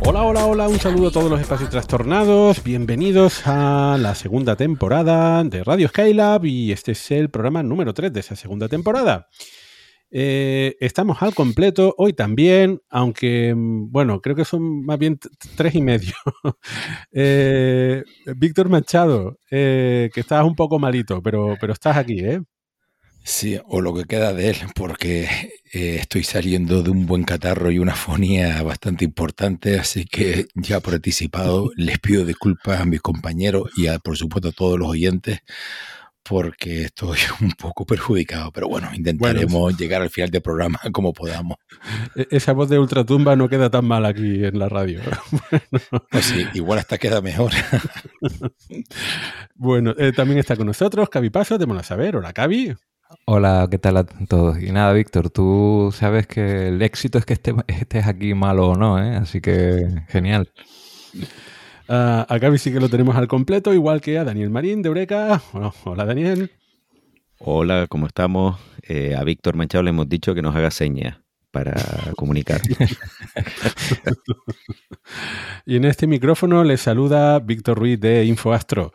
[0.00, 5.44] Hola, hola, hola, un saludo a todos los espacios trastornados, bienvenidos a la segunda temporada
[5.44, 9.28] de Radio Skylab y este es el programa número 3 de esa segunda temporada.
[10.10, 15.18] Eh, estamos al completo hoy también, aunque, mm, bueno, creo que son más bien
[15.56, 16.14] tres y medio.
[17.12, 18.02] Eh,
[18.36, 22.40] Víctor Machado, eh, que estás un poco malito, pero, pero estás aquí, ¿eh?
[23.28, 25.24] Sí, o lo que queda de él, porque
[25.72, 30.78] eh, estoy saliendo de un buen catarro y una fonía bastante importante, así que ya
[30.78, 34.86] por anticipado les pido disculpas a mis compañeros y a, por supuesto a todos los
[34.88, 35.40] oyentes,
[36.22, 41.56] porque estoy un poco perjudicado, pero bueno, intentaremos llegar al final del programa como podamos.
[42.14, 45.00] E- Esa voz de ultratumba no queda tan mal aquí en la radio.
[46.12, 47.50] Pues sí, igual hasta queda mejor.
[49.56, 52.14] Bueno, eh, también está con nosotros Cavi Paso, de Saber.
[52.14, 52.72] Hola, Cavi.
[53.24, 54.60] Hola, ¿qué tal a todos?
[54.60, 58.76] Y nada, Víctor, tú sabes que el éxito es que esté- estés aquí malo o
[58.76, 59.16] no, ¿eh?
[59.16, 60.50] Así que genial.
[61.88, 64.88] Ah, a Gaby sí que lo tenemos al completo, igual que a Daniel Marín de
[64.88, 65.40] Eureka.
[65.52, 66.50] Bueno, hola Daniel.
[67.38, 68.58] Hola, ¿cómo estamos?
[68.82, 71.18] Eh, a Víctor Manchado le hemos dicho que nos haga señas
[71.52, 71.74] para
[72.16, 72.60] comunicar.
[75.64, 78.92] Y en este micrófono les saluda Víctor Ruiz de InfoAstro.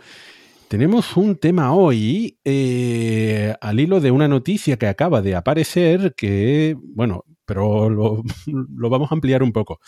[0.71, 6.77] Tenemos un tema hoy eh, al hilo de una noticia que acaba de aparecer que,
[6.81, 9.81] bueno, pero lo, lo vamos a ampliar un poco.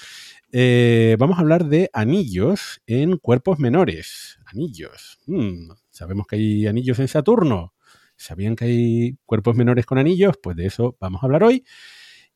[0.52, 4.40] Eh, vamos a hablar de anillos en cuerpos menores.
[4.46, 5.20] Anillos.
[5.26, 7.74] Hmm, sabemos que hay anillos en Saturno.
[8.18, 10.36] ¿Sabían que hay cuerpos menores con anillos?
[10.44, 11.64] Pues de eso vamos a hablar hoy.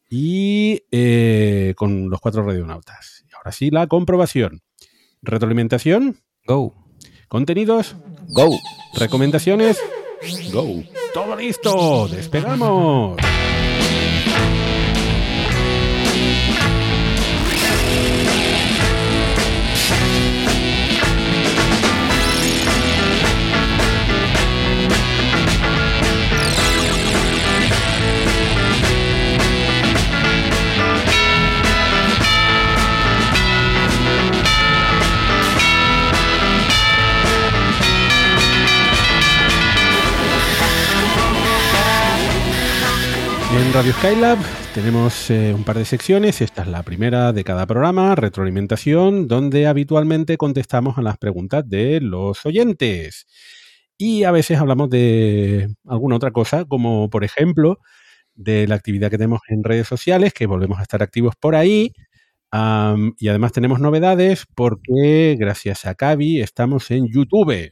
[0.10, 3.26] Y eh, con los cuatro radionautas.
[3.30, 4.62] Y ahora sí, la comprobación.
[5.22, 6.74] Retroalimentación, Go.
[7.28, 8.60] contenidos, Go,
[8.94, 9.78] recomendaciones.
[10.52, 10.84] go.
[11.14, 12.08] ¡Todo listo!
[12.10, 13.18] ¡Despegamos!
[43.68, 44.38] En Radio Skylab
[44.74, 46.40] tenemos eh, un par de secciones.
[46.40, 52.00] Esta es la primera de cada programa, retroalimentación, donde habitualmente contestamos a las preguntas de
[52.00, 53.28] los oyentes.
[53.98, 57.80] Y a veces hablamos de alguna otra cosa, como por ejemplo
[58.36, 61.92] de la actividad que tenemos en redes sociales, que volvemos a estar activos por ahí.
[62.54, 67.72] Y además tenemos novedades porque gracias a Cavi estamos en YouTube.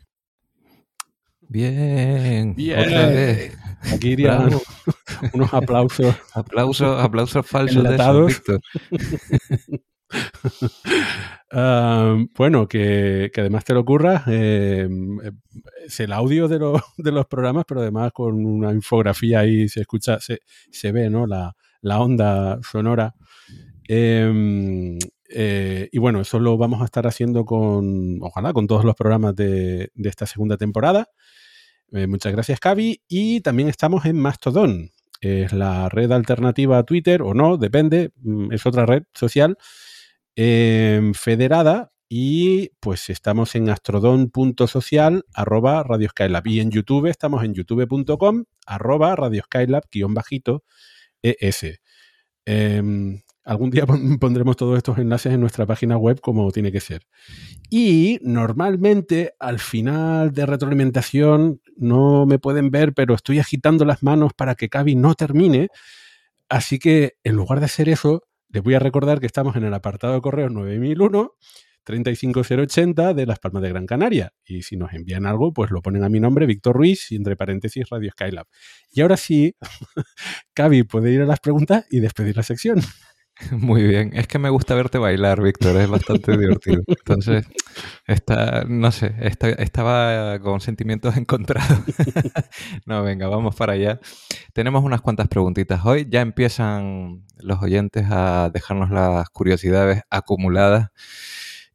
[1.47, 2.53] Bien.
[2.53, 2.79] Bien.
[2.79, 3.65] Otra vez.
[3.94, 4.50] Aquí irían
[5.34, 7.90] unos aplausos Aplausos, aplausos falsos de
[8.28, 8.62] Víctor.
[11.51, 14.88] Ah, bueno, que, que además te lo ocurra, eh,
[15.85, 19.81] es el audio de, los- de los programas, pero además con una infografía ahí se
[19.81, 20.40] escucha, se,
[20.72, 21.25] se ve ¿no?
[21.28, 23.16] la, la onda sonora.
[23.88, 24.97] Eh,
[25.29, 29.35] eh, y bueno, eso lo vamos a estar haciendo con, ojalá, con todos los programas
[29.35, 31.08] de, de esta segunda temporada.
[31.91, 33.02] Eh, muchas gracias, Cavi.
[33.08, 34.91] Y también estamos en Mastodon.
[35.22, 39.58] Es la red alternativa a Twitter, o no, depende, mm, es otra red social
[40.35, 47.53] eh, federada y pues estamos en astrodon.social arroba Radio Skylab y en YouTube estamos en
[47.53, 50.64] youtube.com arroba Radio Skylab guion bajito
[51.23, 51.79] ES.
[52.46, 56.82] Eh, algún día pon- pondremos todos estos enlaces en nuestra página web como tiene que
[56.82, 57.03] ser.
[57.70, 64.34] Y normalmente al final de retroalimentación no me pueden ver, pero estoy agitando las manos
[64.36, 65.70] para que Cavi no termine.
[66.50, 69.74] Así que en lugar de hacer eso, les voy a recordar que estamos en el
[69.74, 71.32] apartado de correo 9001
[71.84, 74.34] 35080 de Las Palmas de Gran Canaria.
[74.46, 77.36] Y si nos envían algo, pues lo ponen a mi nombre, Víctor Ruiz, y entre
[77.36, 78.47] paréntesis Radio Skylab.
[78.92, 79.56] Y ahora sí,
[80.53, 82.82] Cavi puede ir a las preguntas y despedir la sección.
[83.52, 86.84] Muy bien, es que me gusta verte bailar, Víctor, es bastante divertido.
[86.87, 87.46] Entonces,
[88.08, 91.79] está, no sé, estaba con sentimientos encontrados.
[92.85, 93.99] no, venga, vamos para allá.
[94.53, 96.08] Tenemos unas cuantas preguntitas hoy.
[96.09, 100.91] Ya empiezan los oyentes a dejarnos las curiosidades acumuladas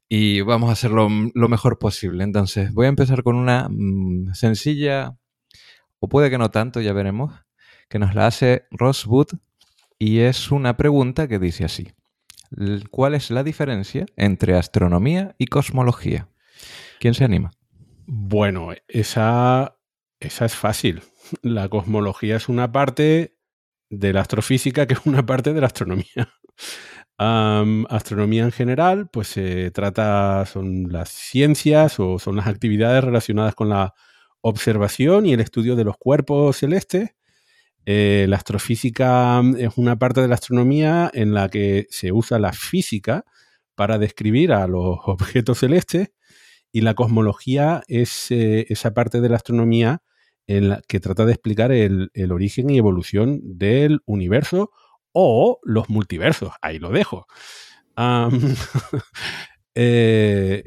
[0.09, 2.23] y vamos a hacerlo lo mejor posible.
[2.23, 5.15] Entonces, voy a empezar con una mm, sencilla,
[5.99, 7.33] o puede que no tanto, ya veremos,
[7.87, 9.27] que nos la hace Ross Wood
[10.01, 11.91] y es una pregunta que dice así.
[12.89, 16.27] ¿Cuál es la diferencia entre astronomía y cosmología?
[16.99, 17.51] ¿Quién se anima?
[18.07, 19.77] Bueno, esa,
[20.19, 21.03] esa es fácil.
[21.43, 23.37] La cosmología es una parte
[23.91, 26.33] de la astrofísica que es una parte de la astronomía
[27.89, 33.69] astronomía en general, pues se trata, son las ciencias o son las actividades relacionadas con
[33.69, 33.93] la
[34.41, 37.11] observación y el estudio de los cuerpos celestes.
[37.85, 42.39] Eh, la astrofísica mm, es una parte de la astronomía en la que se usa
[42.39, 43.25] la física
[43.75, 46.11] para describir a los objetos celestes
[46.71, 50.01] y la cosmología es eh, esa parte de la astronomía
[50.47, 54.71] en la que trata de explicar el, origen y evolución del universo
[55.11, 56.51] o los multiversos.
[56.61, 57.25] Ahí lo dejo.
[59.73, 60.65] Eh,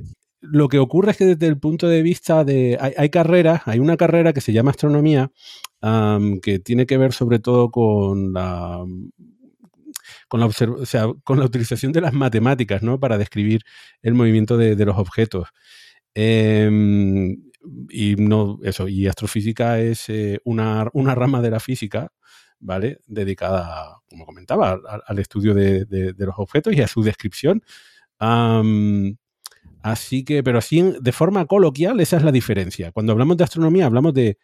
[0.51, 2.79] lo que ocurre es que desde el punto de vista de...
[2.81, 5.31] Hay, carreras, hay una carrera que se llama astronomía,
[6.43, 8.85] que tiene que ver sobre todo con la...
[10.29, 10.49] Con la,
[11.23, 12.99] con la utilización de las matemáticas, ¿no?
[12.99, 13.63] Para describir
[14.03, 15.49] el movimiento de, los objetos.
[16.15, 17.51] Em,
[17.89, 22.13] y no, eso, y astrofísica es eh, una, una, rama de la física
[22.65, 23.01] ¿vale?
[23.07, 27.63] Dedicada, como comentaba, al, estudio de, los objetos y a su descripción.
[29.85, 32.91] Así que, pero así de forma coloquial, esa es la diferencia.
[32.91, 34.39] Cuando hablamos de astronomía, hablamos de,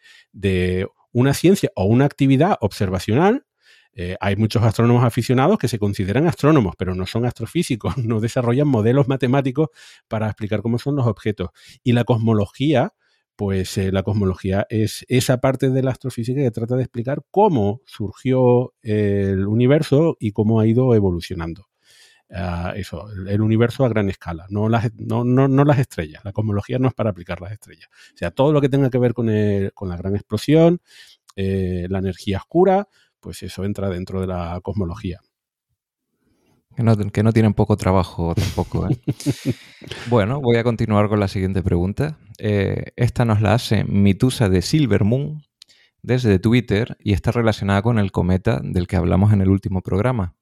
[1.11, 3.45] una ciencia o una actividad observacional.
[3.93, 8.67] Eh, hay muchos astrónomos aficionados que se consideran astrónomos, pero no son astrofísicos, no desarrollan
[8.67, 9.69] modelos matemáticos
[10.07, 11.49] para explicar cómo son los objetos.
[11.83, 12.93] Y la cosmología
[13.35, 17.81] pues eh, la cosmología es esa parte de la astrofísica que trata de explicar cómo
[17.85, 21.70] surgió el universo y cómo ha ido evolucionando.
[22.75, 25.23] Eso, el, universo a gran escala, no las, no,
[25.65, 26.23] las estrellas.
[26.23, 27.89] La cosmología no es para aplicar las estrellas.
[28.13, 30.79] O sea, todo lo que tenga que ver con, la gran explosión,
[31.35, 32.87] eh, la energía oscura,
[33.19, 35.19] pues eso entra dentro de la cosmología.
[36.75, 38.89] Que no, tienen poco trabajo tampoco.
[38.89, 38.97] ¿eh?
[40.09, 42.17] bueno, voy a continuar con la siguiente pregunta.
[42.37, 45.43] Eh, esta nos la hace Mitusa de Silver Moon
[46.01, 50.33] desde Twitter y está relacionada con el cometa del que hablamos en el último programa,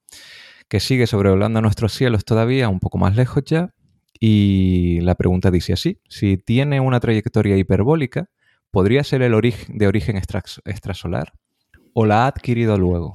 [0.70, 3.74] que sigue sobrevolando nuestros cielos todavía, un poco más lejos ya.
[4.20, 8.30] Y la pregunta dice así, si tiene una trayectoria hiperbólica,
[8.70, 11.32] ¿podría ser el origen de origen extrasolar
[11.92, 13.14] o la ha adquirido luego?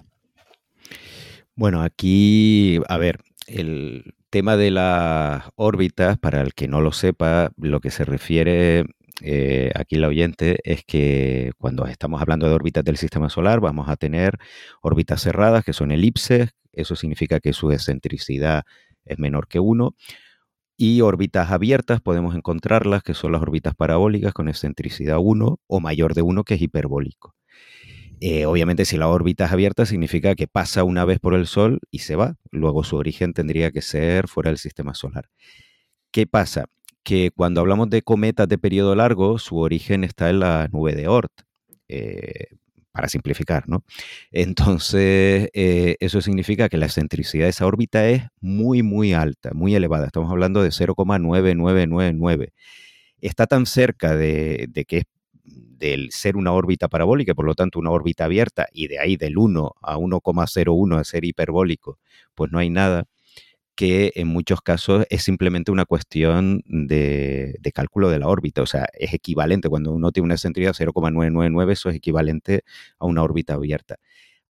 [1.55, 7.51] Bueno, aquí, a ver, el tema de las órbitas, para el que no lo sepa,
[7.55, 8.83] lo que se refiere
[9.21, 13.87] eh, aquí la oyente es que cuando estamos hablando de órbitas del sistema solar vamos
[13.87, 14.37] a tener
[14.81, 18.63] órbitas cerradas que son elipses, eso significa que su excentricidad
[19.05, 19.95] es menor que 1,
[20.77, 26.13] y órbitas abiertas podemos encontrarlas que son las órbitas parabólicas con excentricidad 1 o mayor
[26.13, 27.35] de 1 que es hiperbólico.
[28.21, 31.79] Eh, obviamente, si la órbita es abierta, significa que pasa una vez por el Sol
[31.91, 32.35] y se va.
[32.51, 35.29] Luego su origen tendría que ser fuera del sistema solar.
[36.11, 36.65] ¿Qué pasa?
[37.03, 41.07] Que cuando hablamos de cometas de periodo largo, su origen está en la nube de
[41.07, 41.31] Oort.
[41.89, 42.47] Eh,
[42.95, 43.83] para simplificar, ¿no?
[44.31, 49.75] Entonces, eh, eso significa que la excentricidad de esa órbita es muy, muy alta, muy
[49.75, 50.05] elevada.
[50.05, 52.53] Estamos hablando de 0,9999.
[53.19, 55.03] Está tan cerca de, de que es
[55.43, 59.37] del ser una órbita parabólica, por lo tanto una órbita abierta, y de ahí del
[59.37, 61.99] 1 a 1,01 a ser hiperbólico,
[62.33, 63.07] pues no hay nada
[63.75, 68.87] que en muchos casos es simplemente una cuestión de, cálculo de la órbita, o sea,
[68.93, 72.63] es equivalente, cuando uno tiene una excentricidad 0,999, eso es equivalente
[72.99, 73.97] a una órbita abierta.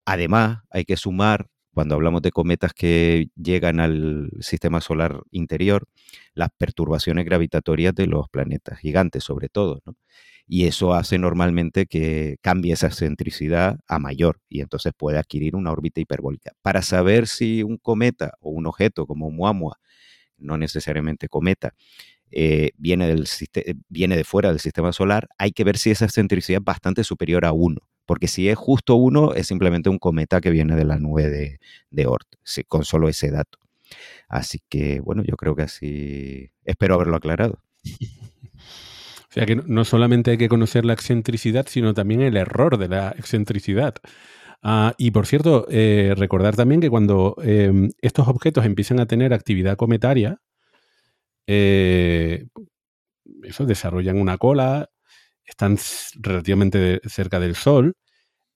[0.06, 5.86] Además, hay que sumar, cuando hablamos de cometas que llegan al sistema solar interior,
[6.34, 9.94] las perturbaciones gravitatorias de los planetas gigantes, sobre todo, ¿no?
[10.46, 15.72] Y eso hace normalmente que cambie esa excentricidad a mayor y entonces puede adquirir una
[15.72, 16.52] órbita hiperbólica.
[16.62, 19.78] Para saber si un cometa o un objeto como Muamua,
[20.38, 21.74] no necesariamente cometa,
[22.30, 23.28] eh, viene, del,
[23.88, 27.44] viene de fuera del sistema solar, hay que ver si esa excentricidad es bastante superior
[27.44, 30.98] a 1 Porque si es justo uno, es simplemente un cometa que viene de la
[30.98, 31.58] nube de,
[31.90, 32.26] de Oort,
[32.68, 33.58] con solo ese dato.
[34.28, 37.62] Así que, bueno, yo creo que así espero haberlo aclarado.
[39.34, 42.86] O sea que no solamente hay que conocer la excentricidad, sino también el error de
[42.86, 43.96] la excentricidad.
[44.62, 49.34] Ah, y por cierto, eh, recordar también que cuando em, estos objetos empiezan a tener
[49.34, 50.38] actividad cometaria,
[51.48, 52.46] eh,
[53.42, 54.88] eso desarrollan una cola,
[55.44, 55.78] están
[56.14, 57.94] relativamente cerca del Sol,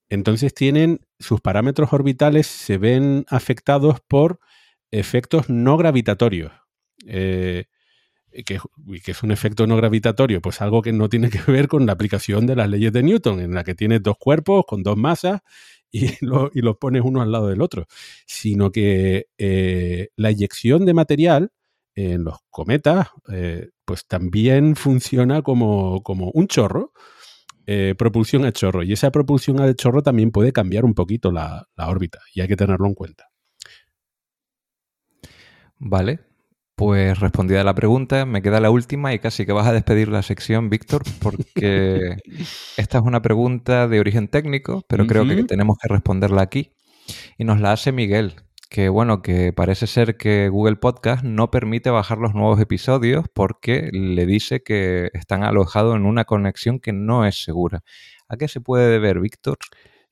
[0.08, 4.38] entonces tienen sus parámetros orbitales se ven afectados por
[4.92, 6.52] efectos no gravitatorios.
[7.04, 7.64] Eh,
[8.44, 8.58] que,
[9.04, 11.92] que, es un efecto no gravitatorio, pues algo que no tiene que ver con la
[11.92, 15.40] aplicación de las leyes de Newton, en la que tienes dos cuerpos con dos masas
[15.90, 17.86] y, los pones uno al lado del otro,
[18.26, 21.52] sino que eh, la eyección de material
[21.94, 26.92] en los cometas, eh, pues también funciona como, un chorro,
[27.66, 31.66] eh, propulsión a chorro, y esa propulsión al chorro también puede cambiar un poquito la
[31.76, 33.30] órbita, y hay que tenerlo en cuenta.
[35.80, 36.27] Vale,
[36.78, 40.22] pues respondida la pregunta, me queda la última y casi que vas a despedir la
[40.22, 42.18] sección, Víctor, porque
[42.76, 46.70] esta es una pregunta de origen técnico, pero creo que tenemos que responderla aquí.
[47.36, 48.36] Y nos la hace Miguel,
[48.70, 53.90] que bueno, que parece ser que Google Podcast no permite bajar los nuevos episodios porque
[53.92, 57.82] le dice que están alojados en una conexión que no es segura.
[58.28, 59.58] ¿A qué se puede deber, Víctor?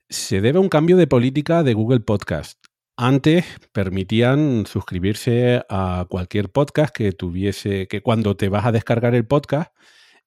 [0.09, 2.66] Se debe a un cambio de política de Google Podcast.
[2.99, 9.27] Antes permitían suscribirse a cualquier podcast que tuviese, que cuando te vas a descargar el
[9.27, 9.71] podcast,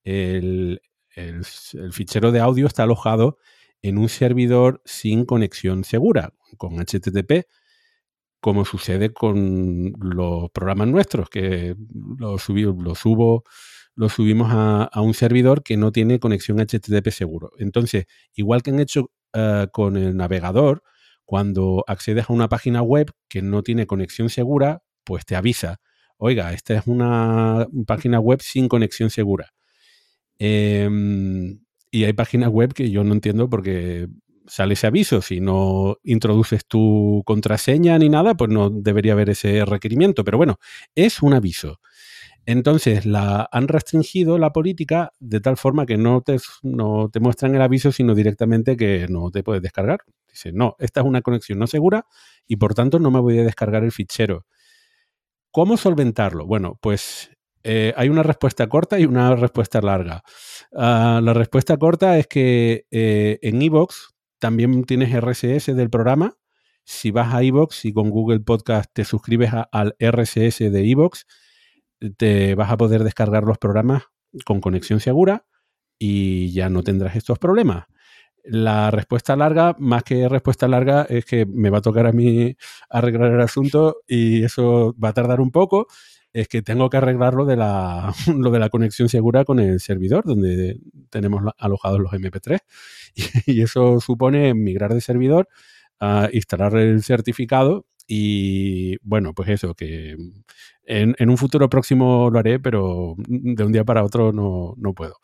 [0.05, 0.81] el,
[1.91, 3.39] fichero de audio está alojado
[3.83, 7.49] en un servidor sin conexión segura, con HTTP,
[8.41, 11.75] como sucede con los programas nuestros, que
[12.19, 13.43] los, subo,
[13.97, 17.51] los subimos a, un servidor que no tiene conexión HTTP seguro.
[17.59, 20.85] Entonces, igual que han hecho eh, con el navegador,
[21.31, 25.79] cuando accedes a una página web que no tiene conexión segura, pues te avisa,
[26.17, 29.53] oiga, esta es una página web sin conexión segura.
[30.41, 31.61] Em,
[31.93, 34.09] y hay páginas web que yo no entiendo porque
[34.49, 35.23] sale ese aviso.
[35.23, 40.25] Si no introduces tu contraseña ni nada, pues no debería haber ese requerimiento.
[40.25, 40.59] Pero bueno,
[40.97, 41.79] es un aviso.
[42.47, 47.55] Entonces, la, han restringido la política de tal forma que no te, no te muestran
[47.55, 50.01] el aviso, sino directamente que no te puedes descargar.
[50.29, 52.07] Dice, no, esta es una conexión no segura
[52.47, 54.47] y por tanto no me voy a descargar el fichero.
[55.51, 56.47] ¿Cómo solventarlo?
[56.47, 57.31] Bueno, pues
[57.63, 60.23] eh, hay una respuesta corta y una respuesta larga.
[60.75, 66.37] Ah, la respuesta corta es que eh, en iVoox también tienes RSS del programa.
[66.85, 71.25] Si vas a iVoox y con Google Podcast te suscribes al RSS de iVoox,
[72.17, 74.05] te vas a poder descargar los programas
[74.45, 75.45] con conexión segura
[75.99, 77.85] y ya no tendrás estos problemas.
[78.43, 82.57] La respuesta larga, más que respuesta larga, es que me va a tocar a mí
[82.89, 85.89] arreglar el asunto y eso va a tardar un poco.
[86.33, 90.25] Es que tengo que arreglarlo de la, lo de la conexión segura con el servidor
[90.25, 90.79] donde
[91.11, 92.61] tenemos alojados los MP3.
[93.47, 95.49] Y, eso supone migrar de servidor,
[95.99, 100.17] a instalar el certificado y bueno, pues eso, que
[100.91, 105.17] en, un futuro próximo lo haré, pero de un día para otro no, no puedo.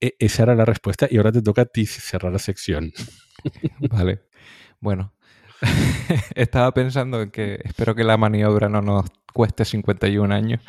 [0.00, 2.92] E, esa era la respuesta y ahora te toca a ti cerrar la sección.
[3.90, 4.22] Vale.
[4.80, 5.12] Bueno,
[6.34, 10.60] estaba pensando en que espero que la maniobra no nos cueste 51 años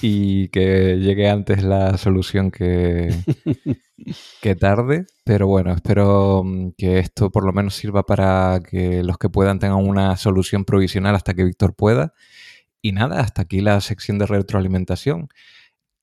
[0.00, 3.14] y que llegue antes la solución que,
[4.42, 5.06] que tarde.
[5.24, 9.58] Pero bueno, espero mm, que esto por lo menos sirva para que los que puedan
[9.58, 12.12] tengan una solución provisional hasta que Víctor pueda.
[12.86, 15.28] Y nada, hasta aquí la sección de retroalimentación.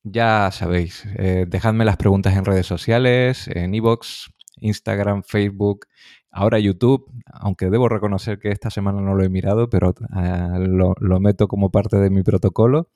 [0.04, 5.86] Ya sabéis, eh, dejadme las preguntas en redes sociales, en iVoox, Instagram, Facebook,
[6.30, 10.94] ahora YouTube, aunque debo reconocer que esta semana no lo he mirado, pero ah, lo,
[11.00, 12.90] lo meto como parte de mi protocolo.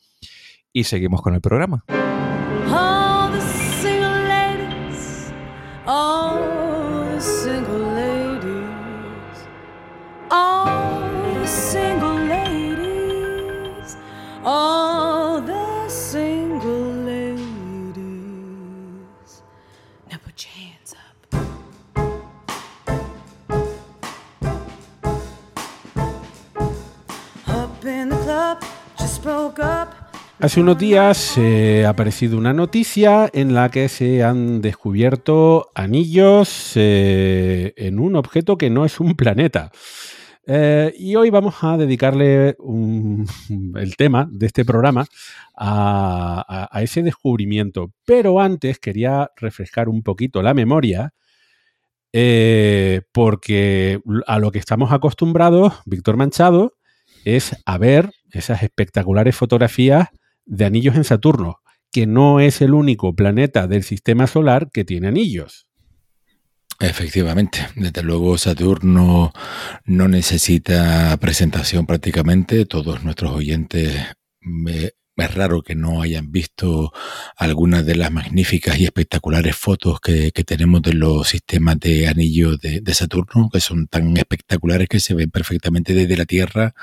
[0.73, 1.85] Y seguimos con el programa.
[30.39, 36.71] Hace unos días eh, ha aparecido una noticia en la que se han descubierto anillos
[36.75, 39.71] eh, en un objeto que no es un planeta.
[40.45, 42.55] Eh, y hoy vamos a dedicarle
[43.75, 45.05] el tema de este programa
[45.57, 47.91] a, ese descubrimiento.
[48.05, 51.13] Pero antes quería refrescar un poquito la memoria
[53.11, 56.77] porque a lo que estamos acostumbrados, Víctor Manchado,
[57.25, 60.09] es a ver esas espectaculares fotografías
[60.45, 65.07] de anillos en Saturno, que no es el único planeta del sistema solar que tiene
[65.07, 65.67] anillos.
[66.79, 69.33] Efectivamente, desde luego Saturno
[69.85, 73.95] no necesita presentación prácticamente, todos nuestros oyentes
[75.17, 76.93] es raro que no hayan visto
[77.35, 82.93] algunas de las magníficas y espectaculares fotos que, tenemos de los sistemas de anillos de,
[82.93, 86.73] Saturno, que son tan espectaculares que se ven perfectamente desde la Tierra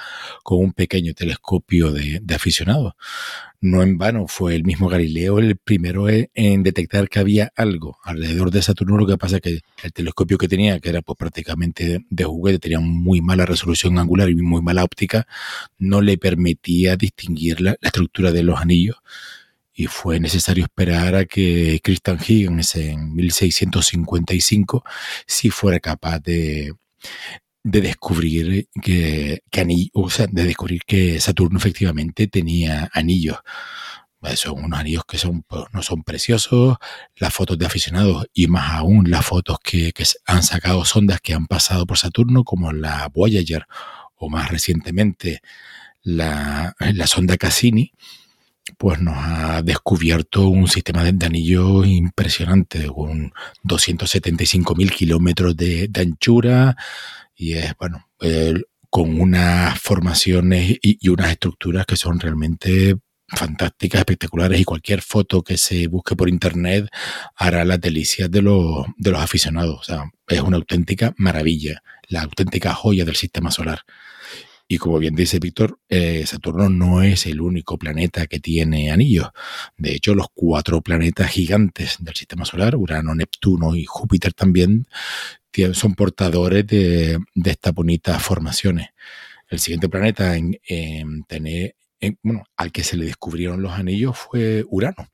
[0.43, 2.95] con un pequeño telescopio de, de aficionados
[3.65, 8.51] no en vano fue el mismo Galileo el primero en detectar que había algo alrededor
[8.51, 8.99] de Saturno.
[8.99, 12.59] Lo que pasa es que el telescopio que tenía, que era pues, prácticamente de juguete,
[12.59, 15.27] tenía muy mala resolución angular y muy mala óptica,
[15.79, 18.97] no le permitía distinguir la, estructura de los anillos.
[19.73, 24.85] Y fue necesario esperar a que Christian Huygens en 1655
[25.27, 26.75] sí fuera capaz de,
[27.65, 33.39] de descubrir que, que o sea, de descubrir que Saturno efectivamente tenía anillos.
[34.21, 36.77] Pues son unos anillos que son, pues, no son preciosos,
[37.17, 41.35] las fotos de aficionados y más aún las fotos que, que han sacado sondas que
[41.35, 43.67] han pasado por Saturno, como la Voyager
[44.17, 45.43] o más recientemente
[46.03, 47.93] la, la sonda Cassini,
[48.79, 53.33] pues nos ha descubierto un sistema de, anillos impresionante, con
[53.65, 56.77] 275.000 kilómetros de, de anchura,
[57.37, 58.09] y es, bueno,
[58.91, 65.57] con unas formaciones y, unas estructuras que son realmente fantásticas, espectaculares y cualquier foto que
[65.57, 66.89] se busque por internet
[67.35, 69.81] hará las delicias de los, de los aficionados.
[69.81, 73.81] O sea, es una auténtica maravilla, la auténtica joya del sistema solar.
[74.67, 79.29] Y como bien dice Víctor, eh, Saturno no es el único planeta que tiene anillos.
[79.77, 84.87] De hecho, los cuatro planetas gigantes del sistema solar, Urano, Neptuno y Júpiter también,
[85.73, 88.89] son portadores de, estas bonitas formaciones.
[89.49, 91.77] El siguiente planeta en, tener,
[92.23, 95.09] bueno, al que se le descubrieron los anillos fue Urano,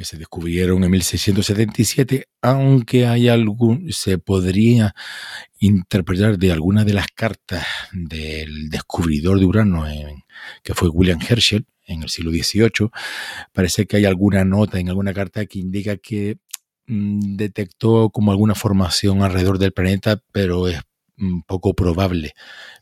[0.00, 4.94] que se descubrieron en 1677, aunque hay algún, se podría
[5.58, 9.84] interpretar de alguna de las cartas del descubridor de Urano,
[10.62, 12.88] que fue William Herschel, en el siglo XVIII,
[13.52, 16.38] parece que hay alguna nota en alguna carta que indica que
[16.90, 20.80] Mm, detectó como alguna formación alrededor del planeta, pero es
[21.18, 22.32] mm, poco probable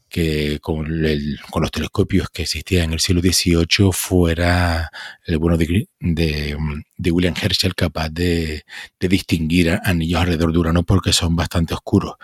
[0.09, 4.91] que con, los telescopios que existían en el siglo XVIII fuera
[5.25, 8.65] el bueno de, de, William Herschel capaz de,
[8.99, 12.15] distinguir anillos alrededor de Urano porque son bastante oscuros.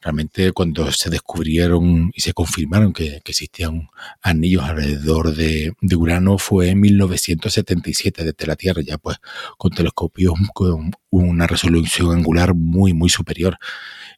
[0.00, 3.88] Realmente cuando se descubrieron y se confirmaron que, existían
[4.22, 9.18] anillos alrededor de, de, Urano fue en 1977 desde la Tierra, ya pues
[9.58, 13.58] con telescopios con una resolución angular muy muy superior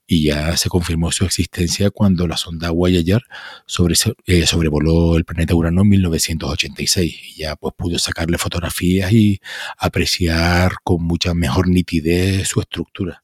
[0.06, 3.22] y ya se confirmó su existencia cuando la sonda Voyager
[3.66, 9.40] sobre, eh, sobrevoló el planeta Urano en 1986 y ya pues pudo sacarle fotografías y
[9.78, 13.22] apreciar con mucha mejor nitidez su estructura.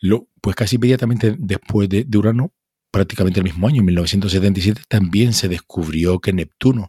[0.00, 2.52] Lo, pues casi inmediatamente después de, de Urano
[2.90, 6.88] prácticamente el mismo año, en 1977, también se descubrió que Neptuno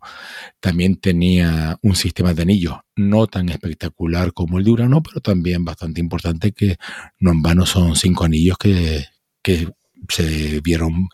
[0.59, 5.65] también tenía un sistema de anillos, no tan espectacular como el de Urano, pero también
[5.65, 6.77] bastante importante, que
[7.19, 9.05] no en vano son cinco anillos que,
[10.07, 11.09] se vieron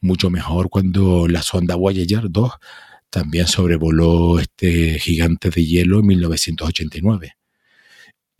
[0.00, 2.52] mucho mejor cuando la sonda Voyager 2
[3.10, 7.39] también sobrevoló este gigante de hielo en 1989.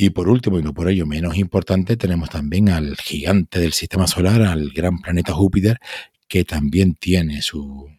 [0.02, 4.06] Y por último, y no por ello menos importante, tenemos también al gigante del sistema
[4.06, 5.78] solar, al gran planeta Júpiter,
[6.26, 7.90] que también tiene sus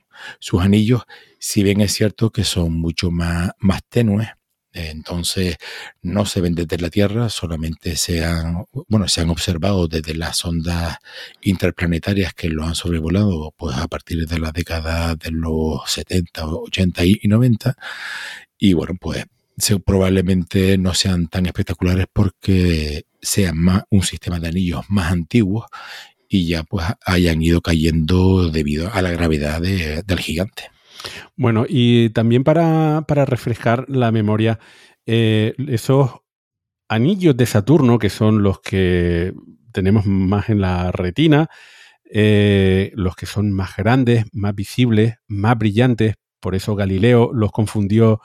[0.60, 1.04] anillos,
[1.38, 4.30] si bien es cierto que son mucho más, más tenues.
[4.74, 5.58] Entonces
[6.02, 10.44] no se ven desde la Tierra, solamente se han, bueno, se han observado desde las
[10.44, 10.98] ondas
[11.42, 17.06] interplanetarias que lo han sobrevolado pues a partir de la década de los 70, 80
[17.06, 17.76] y 90.
[18.58, 19.24] Y bueno, pues
[19.86, 25.66] probablemente no sean tan espectaculares porque sean más un sistema de anillos más antiguos
[26.28, 30.64] y ya pues hayan ido cayendo debido a la gravedad del gigante.
[31.36, 34.60] Bueno, y también para, refrescar la memoria,
[35.06, 36.12] eh, esos
[36.88, 39.34] anillos de Saturno, que son los que
[39.72, 41.50] tenemos más en la retina,
[42.14, 48.22] eh, los que son más grandes, más visibles, más brillantes, por eso Galileo los confundió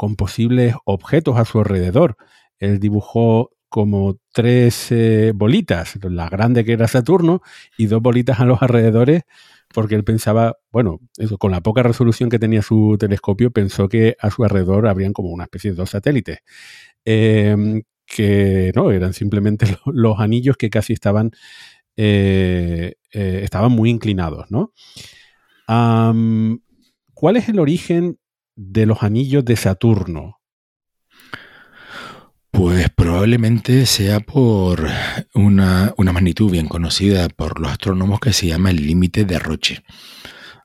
[0.00, 2.16] con posibles objetos a su alrededor.
[2.58, 4.94] Él dibujó como tres
[5.34, 7.42] bolitas, la grande que era Saturno
[7.76, 9.24] y dos bolitas a los alrededores,
[9.74, 11.00] porque él pensaba, bueno,
[11.38, 15.28] con la poca resolución que tenía su telescopio, pensó que a su alrededor habrían como
[15.28, 16.38] una especie de dos satélites.
[17.04, 21.30] Em, que no, eran simplemente los, anillos que casi estaban,
[21.98, 24.72] eh, eh, estaban muy inclinados, ¿no?
[27.12, 28.16] ¿Cuál es el origen
[28.62, 30.40] de los anillos de Saturno?
[32.50, 34.86] Pues probablemente sea por
[35.34, 39.82] una, una, magnitud bien conocida por los astrónomos que se llama el límite de Roche.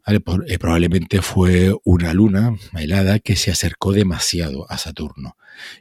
[0.08, 5.38] Eh, probablemente fue una luna helada que se acercó demasiado a Saturno.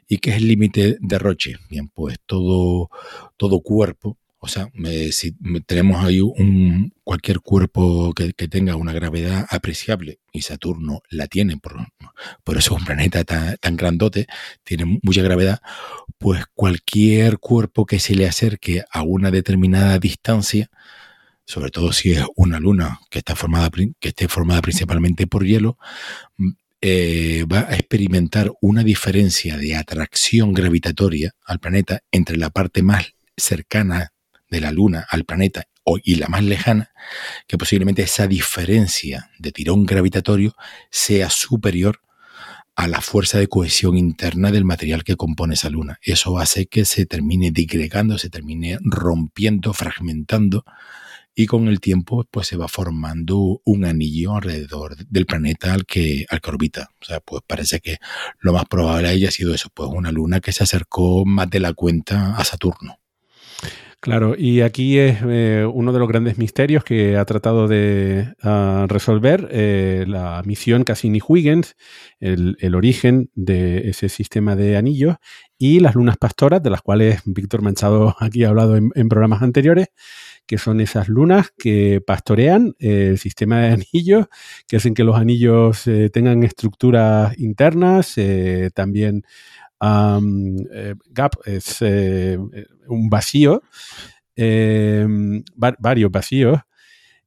[0.07, 1.57] ¿Y qué es el límite de Roche?
[1.69, 2.91] Bien, pues todo,
[3.37, 4.69] todo cuerpo, o sea,
[5.11, 5.33] si
[5.65, 11.77] tenemos ahí un, cualquier cuerpo que, tenga una gravedad apreciable, y Saturno la tiene, por,
[12.45, 14.27] por eso es un planeta tan, tan grandote,
[14.63, 15.63] tiene mucha gravedad,
[16.19, 20.69] pues cualquier cuerpo que se le acerque a una determinada distancia,
[21.47, 25.79] sobre todo si es una luna que, está formada, que esté formada principalmente por hielo,
[26.37, 26.51] mm,
[26.83, 33.15] eh, va a experimentar una diferencia de atracción gravitatoria al planeta entre la parte más
[33.37, 34.14] cercana
[34.55, 35.65] de la luna al planeta
[36.03, 36.93] y la más lejana,
[37.47, 40.55] que posiblemente esa diferencia de tirón gravitatorio
[40.91, 42.01] sea superior
[42.77, 45.99] a la fuerza de cohesión interna del material que compone esa luna.
[46.03, 50.65] Eso hace que se termine digregando, se termine rompiendo, fragmentando
[51.37, 56.27] y con el tiempo pues se va formando un anillo alrededor del planeta al que,
[56.29, 56.91] al que orbita.
[57.01, 57.99] O sea, pues parece que
[58.41, 61.73] lo más probable haya sido eso, pues una luna que se acercó más de la
[61.73, 62.99] cuenta a Saturno.
[64.05, 68.85] Claro, y aquí es eh, uno de los grandes misterios que ha tratado de ah,
[68.87, 71.75] resolver eh, la misión Cassini-Huygens,
[72.21, 75.17] el, origen de ese sistema de anillos
[75.57, 79.89] y las lunas pastoras, de las cuales Víctor Manchado aquí ha hablado en programas anteriores,
[80.47, 84.27] que son esas lunas que pastorean el sistema de anillos,
[84.69, 89.25] que hacen que los anillos eh, tengan estructuras internas, eh, también
[90.73, 93.63] eh, gap es un vacío,
[95.57, 96.61] varios vacíos.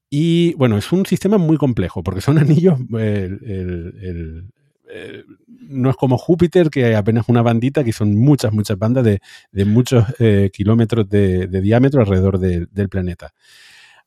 [0.09, 4.49] Y bueno, es un sistema muy complejo porque son anillos, el,
[4.89, 9.03] eh, no es como Júpiter, que hay apenas una bandita, que son muchas, muchas bandas
[9.03, 13.33] de, muchos eh, kilómetros de, diámetro alrededor del planeta.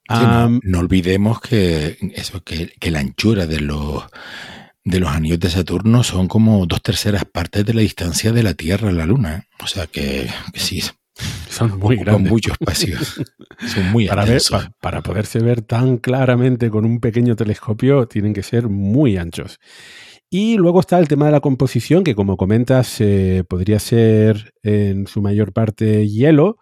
[0.08, 4.04] no, olvidemos que eso, que, la anchura de los
[4.85, 8.55] de los anillos de Saturno son como dos terceras partes de la distancia de la
[8.55, 9.37] Tierra a la Luna.
[9.37, 9.43] ¿eh?
[9.62, 10.83] O sea que, sí,
[11.49, 12.14] son muy grandes.
[12.14, 13.21] Con muchos espacios.
[13.75, 14.25] Son muy para,
[14.81, 19.59] para poderse ver tan claramente con un pequeño telescopio, tienen que ser muy anchos.
[20.31, 25.07] Y luego está el tema de la composición, que como comentas, eh, podría ser en
[25.07, 26.57] su mayor parte hielo.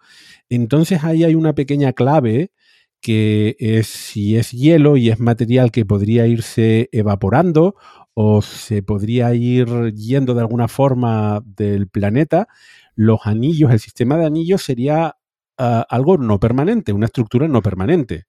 [0.49, 2.51] Entonces ahí hay una pequeña clave
[2.99, 7.75] que es si es hielo y es material que podría irse evaporando
[8.21, 12.49] o se podría ir yendo de alguna forma del planeta,
[12.93, 15.15] los anillos, el sistema de anillos sería
[15.57, 18.25] ah, algo no permanente, una estructura no permanente.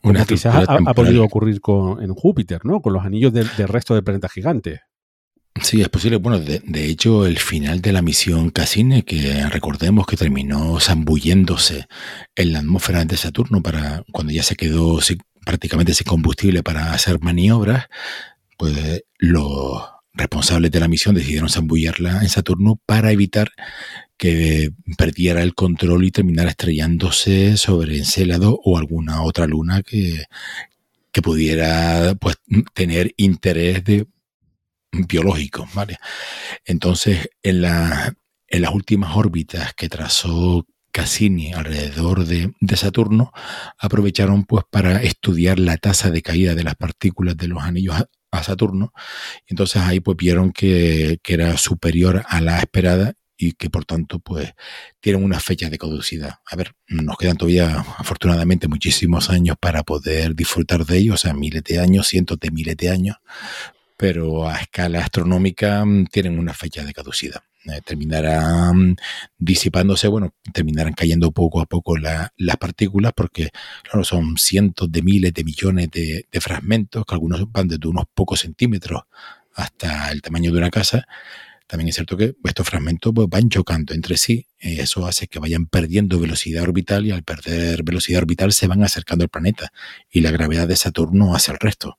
[0.00, 2.80] Como quizás ha, podido ocurrir con, en Júpiter, ¿no?
[2.80, 4.80] Con los anillos del, resto del planeta gigante.
[5.60, 6.16] Sí, es posible.
[6.16, 11.88] Bueno, de, hecho, el final de la misión Cassini, que recordemos que terminó zambulléndose
[12.34, 14.98] en la atmósfera de Saturno para cuando ya se quedó
[15.44, 17.84] prácticamente sin combustible para hacer maniobras,
[18.56, 23.50] pues los responsables de la misión decidieron zambullarla en Saturno para evitar
[24.16, 30.24] que perdiera el control y terminara estrellándose sobre Encélado o alguna otra luna que,
[31.12, 32.36] que pudiera pues,
[32.72, 34.06] tener interés de,
[34.92, 35.68] biológico.
[35.74, 35.98] ¿vale?
[36.64, 38.14] Entonces, en, la,
[38.48, 43.30] en las últimas órbitas que trazó Cassini alrededor de, Saturno,
[43.78, 47.96] aprovecharon pues para estudiar la tasa de caída de las partículas de los anillos
[48.36, 48.92] a, Saturno.
[49.46, 54.18] Entonces ahí pues vieron que, que, era superior a la esperada y que por tanto
[54.18, 54.52] pues
[55.00, 56.34] tienen una fecha de caducidad.
[56.50, 61.34] A ver, nos quedan todavía afortunadamente muchísimos años para poder disfrutar de ellos, o sea,
[61.34, 63.16] miles de años, cientos de miles de años,
[63.96, 67.42] pero a escala astronómica mm, tienen una fecha de caducidad.
[67.68, 68.96] Eh, terminarán
[69.38, 73.50] disipándose, bueno, terminarán cayendo poco a poco las partículas porque,
[73.82, 78.40] claro, son cientos de miles de millones de, fragmentos, que algunos van desde unos pocos
[78.40, 79.02] centímetros
[79.54, 81.06] hasta el tamaño de una casa,
[81.66, 84.46] también es cierto que estos fragmentos pues, van chocando entre sí.
[84.58, 89.24] Eso hace que vayan perdiendo velocidad orbital y al perder velocidad orbital se van acercando
[89.24, 89.72] al planeta
[90.10, 91.98] y la gravedad de Saturno hace el resto.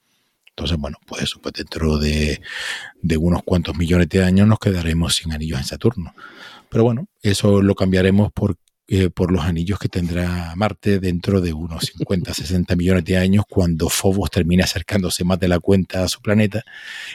[0.58, 2.42] Entonces, bueno, pues eso, pues dentro de,
[3.20, 6.16] unos cuantos millones de años nos quedaremos sin anillos en Saturno.
[6.68, 11.54] Pero bueno, eso lo cambiaremos por, eh, por los anillos que tendrá Marte dentro de
[11.54, 16.08] unos 50, 60 millones de años cuando Phobos termine acercándose más de la cuenta a
[16.08, 16.64] su planeta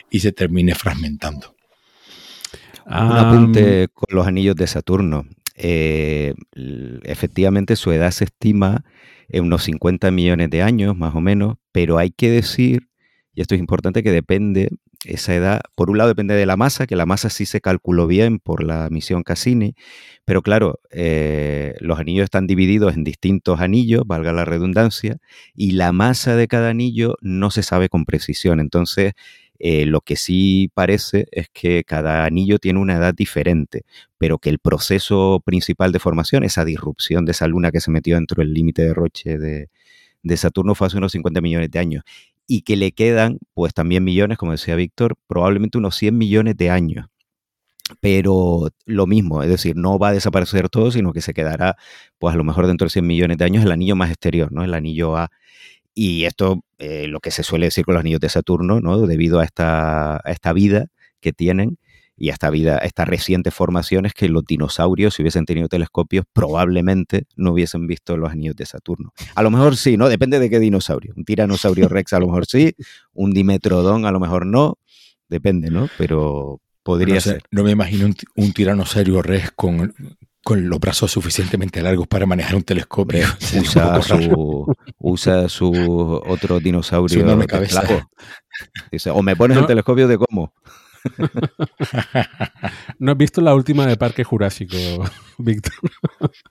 [0.09, 1.57] y se termine fragmentando.
[2.87, 5.27] Un apunte con los anillos de Saturno.
[5.57, 6.33] eh,
[7.03, 8.85] efectivamente su edad se estima
[9.29, 12.92] en unos 50 millones de años, más o menos, pero hay que decir,
[13.35, 14.71] y esto es importante, que depende,
[15.05, 18.07] esa edad, por un lado depende de la masa, que la masa sí se calculó
[18.07, 19.75] bien por la misión Cassini,
[20.25, 25.19] pero claro, eh, los anillos están divididos en distintos anillos, valga la redundancia,
[25.55, 28.61] y la masa de cada anillo no se sabe con precisión.
[28.61, 29.15] Entonces,
[29.65, 33.85] eh, lo que sí parece es que cada anillo tiene una edad diferente,
[34.19, 38.17] pero que el proceso principal de formación, esa disrupción de esa luna que se metió
[38.17, 39.69] dentro del límite de Roche de,
[40.37, 42.03] Saturno fue hace unos 50 millones de años
[42.53, 46.69] y que le quedan pues también millones, como decía Víctor, probablemente unos 100 millones de
[46.69, 47.07] años.
[48.01, 51.77] Pero lo mismo, es decir, no va a desaparecer todo, sino que se quedará,
[52.19, 54.65] pues a lo mejor dentro de 100 millones de años, el anillo más exterior, ¿no?
[54.65, 55.31] El anillo A
[55.95, 58.99] y esto, eh, lo que se suele decir con los anillos de Saturno, ¿no?
[59.07, 60.89] debido a esta, esta vida
[61.21, 61.79] que tienen
[62.17, 66.25] y a esta vida, a estas recientes formaciones que los dinosaurios, si hubiesen tenido telescopios,
[66.33, 69.13] probablemente no hubiesen visto los anillos de Saturno.
[69.35, 70.09] A lo mejor sí, ¿no?
[70.09, 71.15] Depende de qué dinosaurio.
[71.17, 72.75] Un tiranosaurio rex a lo mejor sí,
[73.13, 74.79] un dimetrodón a lo mejor no,
[75.29, 75.89] depende, ¿no?
[75.99, 77.43] Pero podría ser.
[77.51, 79.95] No me imagino un, un tiranosaurio rex con
[80.45, 83.27] con los brazos suficientemente largos para manejar un telescopio.
[83.61, 87.41] Usa su, usa su otro dinosaurio.
[87.41, 88.09] Su cabeza.
[88.91, 90.53] Dice, o me pones el telescopio de cómo.
[92.99, 94.77] ¿No has visto la última de Parque Jurásico,
[95.39, 95.75] Víctor?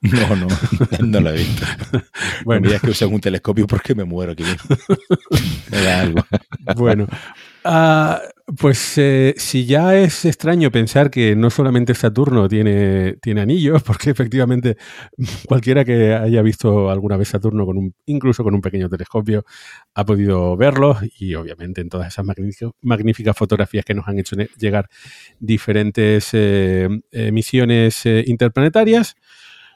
[0.02, 0.48] No, no,
[1.00, 1.66] no la he visto.
[2.46, 4.44] Bueno, es que usan un telescopio porque me muero aquí.
[5.72, 6.26] Me da algo.
[6.76, 7.08] Bueno,
[7.66, 8.16] uh,
[8.58, 14.10] pues eh, si ya es extraño pensar que no solamente Saturno tiene, tiene anillos, porque
[14.10, 14.78] efectivamente
[15.48, 19.46] cualquiera que haya visto alguna vez Saturno, con un, incluso con un pequeño telescopio,
[19.94, 22.26] ha podido verlo y obviamente en todas esas
[22.82, 24.90] magníficas fotografías que nos han hecho llegar
[25.40, 26.90] diferentes eh,
[27.32, 29.16] misiones eh, interplanetarias.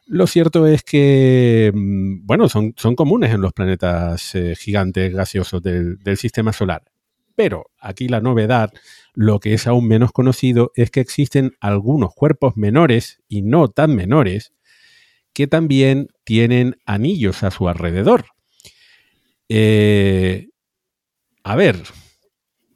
[0.07, 6.17] Lo cierto es que, mm, bueno, son, son comunes en los planetas gigantes gaseosos del
[6.17, 6.83] sistema solar.
[7.35, 8.71] Pero aquí la novedad,
[9.13, 13.95] lo que es aún menos conocido, es que existen algunos cuerpos menores y no tan
[13.95, 14.53] menores
[15.33, 18.25] que también tienen anillos a su alrededor.
[19.49, 20.47] Eh,
[21.43, 21.83] a ver,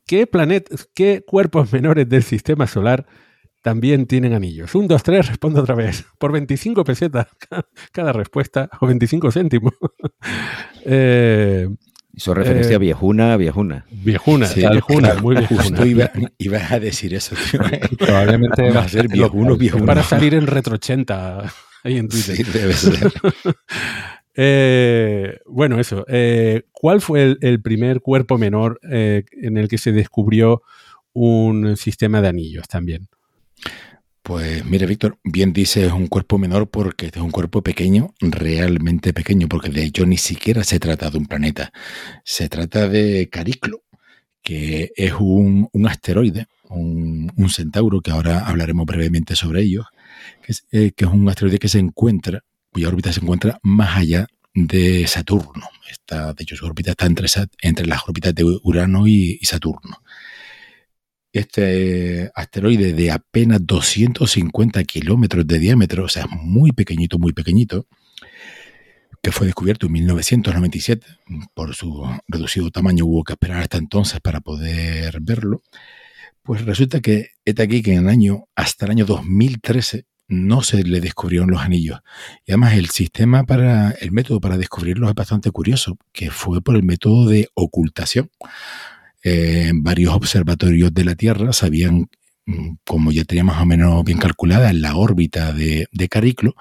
[0.06, 0.30] ¿qué,
[0.94, 3.08] ¿qué cuerpos menores del sistema solar
[3.64, 4.76] también tienen anillos?
[4.76, 6.06] Un, dos, tres, respondo otra vez.
[6.20, 7.28] Por 25 pesetas
[7.94, 9.74] cada respuesta, o 25 céntimos.
[10.86, 11.68] eh,
[12.20, 13.86] Hizo referencia a eh, viejuna, viejuna.
[13.90, 15.86] Viejuna, sí, viejuna, muy viejuna.
[15.86, 17.62] Iba, ibas a decir eso, tío.
[17.98, 19.86] Probablemente va a ser viejuno, viejuno.
[19.86, 21.54] Para salir en Retro 80
[21.86, 22.36] ahí en Twitter.
[22.36, 23.14] Sí, debe ser.
[24.36, 26.04] eh, bueno, eso.
[26.10, 30.62] Eh, ¿Cuál fue el, el, primer cuerpo menor en el que se descubrió
[31.14, 33.08] un sistema de anillos también?
[34.30, 39.12] Pues mire, Víctor, bien dice es un cuerpo menor porque es un cuerpo pequeño, realmente
[39.12, 41.72] pequeño, porque de hecho ni siquiera se trata de un planeta.
[42.24, 43.82] Se trata de Cariclo,
[44.44, 49.86] que es un, asteroide, un, centauro, que ahora hablaremos brevemente sobre ello,
[50.44, 53.98] que es, eh, que es un asteroide que se encuentra, cuya órbita se encuentra más
[53.98, 55.68] allá de Saturno.
[55.90, 57.28] Está, de hecho, su órbita está entre,
[57.64, 60.04] entre las órbitas de Urano y Saturno
[61.34, 67.88] este asteroide de apenas 250 kilómetros de diámetro, o sea, muy pequeñito, muy pequeñito,
[69.22, 71.06] que fue descubierto en 1997.
[71.54, 75.62] Por su reducido tamaño hubo que esperar hasta entonces para poder verlo.
[76.42, 80.84] Pues resulta que está aquí que en el año, hasta el año 2013, no se
[80.84, 82.00] le descubrieron los anillos.
[82.46, 86.76] Y además el sistema para, el método para descubrirlos es bastante curioso, que fue por
[86.76, 88.30] el método de ocultación
[89.74, 92.10] varios observatorios de la Tierra sabían,
[92.46, 96.56] mm, como ya tenía más o menos bien calculada la órbita de, Cariclo,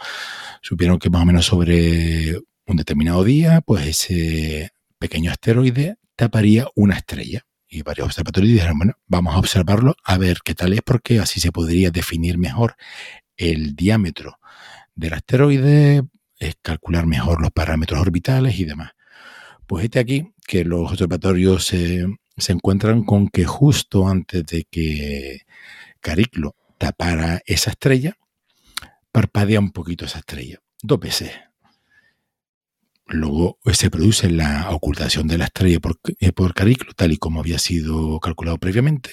[0.63, 6.97] supieron que más o menos sobre un determinado día, pues ese pequeño asteroide taparía una
[6.97, 7.45] estrella.
[7.71, 11.41] Y varios observatorios dijeron, bueno, vamos a observarlo a ver qué tal es, porque así
[11.41, 12.77] se podría definir mejor
[13.37, 14.39] el diámetro
[14.95, 16.03] del asteroide,
[16.63, 18.93] calcular mejor los parámetros orbitales y demás.
[19.67, 22.07] Pues este aquí, que los observatorios se,
[22.39, 25.43] se encuentran con que justo antes de que
[26.01, 28.17] Cariclo tapara esa estrella,
[29.13, 31.33] parpadea un poquito esa estrella, dos veces.
[33.07, 37.17] Luego eh, se produce la ocultación de la estrella por, eh, por Cariclo, tal y
[37.17, 39.11] como había sido calculado previamente,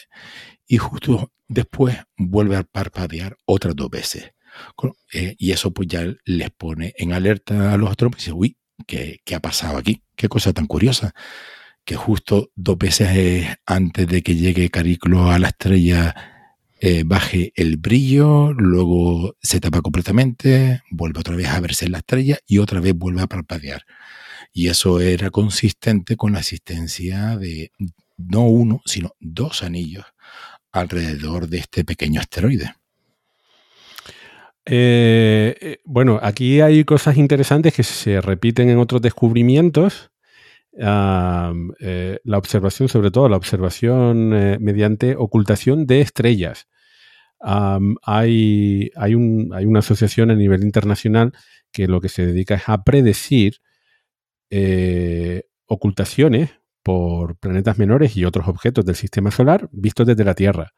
[0.68, 4.32] y justo después vuelve a parpadear otras dos veces.
[5.14, 8.58] Eh, y eso pues ya les pone en alerta a los astrónomos y dice, uy,
[8.86, 10.04] ¿qué, ¿qué ha pasado aquí?
[10.16, 11.14] Qué cosa tan curiosa
[11.86, 16.16] que justo dos veces antes de que llegue Cariclo a la estrella
[16.82, 22.38] eh, baje el brillo, luego se tapa completamente, vuelve otra vez a verse la estrella
[22.46, 23.84] y otra vez vuelve a parpadear.
[24.52, 27.72] Y eso era consistente con la existencia de
[28.18, 30.06] no uno, sino dos anillos
[30.72, 32.74] alrededor de este pequeño asteroide.
[34.66, 40.12] Eh, eh, bueno, aquí hay cosas interesantes que se repiten en otros descubrimientos.
[40.78, 44.30] Eh, la observación, sobre todo la observación
[44.62, 46.68] mediante ocultación de estrellas.
[47.42, 51.34] hay, hay, una asociación a nivel internacional
[51.72, 53.62] que lo que se dedica es a predecir
[55.68, 56.52] ocultaciones
[56.86, 60.74] por planetas menores y otros objetos del sistema solar vistos desde la Tierra.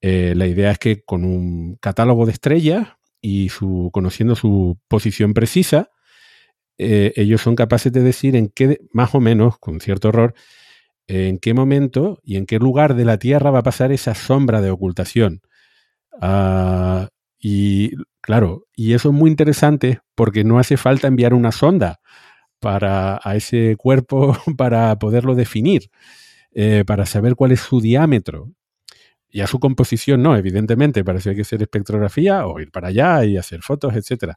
[0.00, 2.88] Eh, la idea es que con un catálogo de estrellas
[3.20, 5.90] y su, conociendo su posición precisa,
[6.82, 10.32] eh, ellos son capaces de decir en qué, más o menos, con cierto error,
[11.06, 14.62] en qué momento y en qué lugar de la Tierra va a pasar esa sombra
[14.62, 15.42] de ocultación.
[16.22, 22.00] Ah, y claro, y eso es muy interesante porque no hace falta enviar una sonda
[22.60, 25.90] para, a ese cuerpo para poderlo definir,
[26.52, 28.48] eh, para saber cuál es su diámetro.
[29.30, 32.88] Y a su composición no, evidentemente, para eso hay que hacer espectrografía o ir para
[32.88, 34.34] allá y hacer fotos, etc.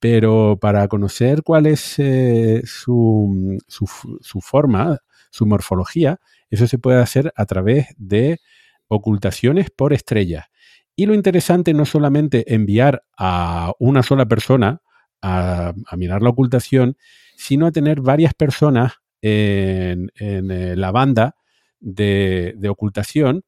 [0.00, 4.98] Pero para conocer cuál es eh, su, su, forma,
[5.30, 6.18] su morfología,
[6.50, 8.40] eso se puede hacer a través de
[8.88, 10.46] ocultaciones por estrellas.
[10.96, 14.82] Y lo interesante no es solamente enviar a una sola persona
[15.22, 16.96] a, a mirar la ocultación,
[17.36, 21.36] sino a tener varias personas en, eh, la banda
[21.80, 23.44] de, ocultación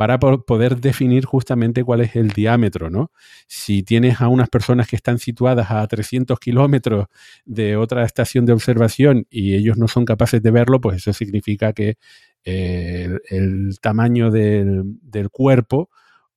[0.00, 3.12] para poder definir justamente cuál es el diámetro, ¿no?
[3.46, 7.08] Si tienes a unas personas que están situadas a 300 kilómetros
[7.44, 11.74] de otra estación de observación y ellos no son capaces de verlo, pues eso significa
[11.74, 11.98] que
[12.46, 15.90] eh, el, tamaño del, del cuerpo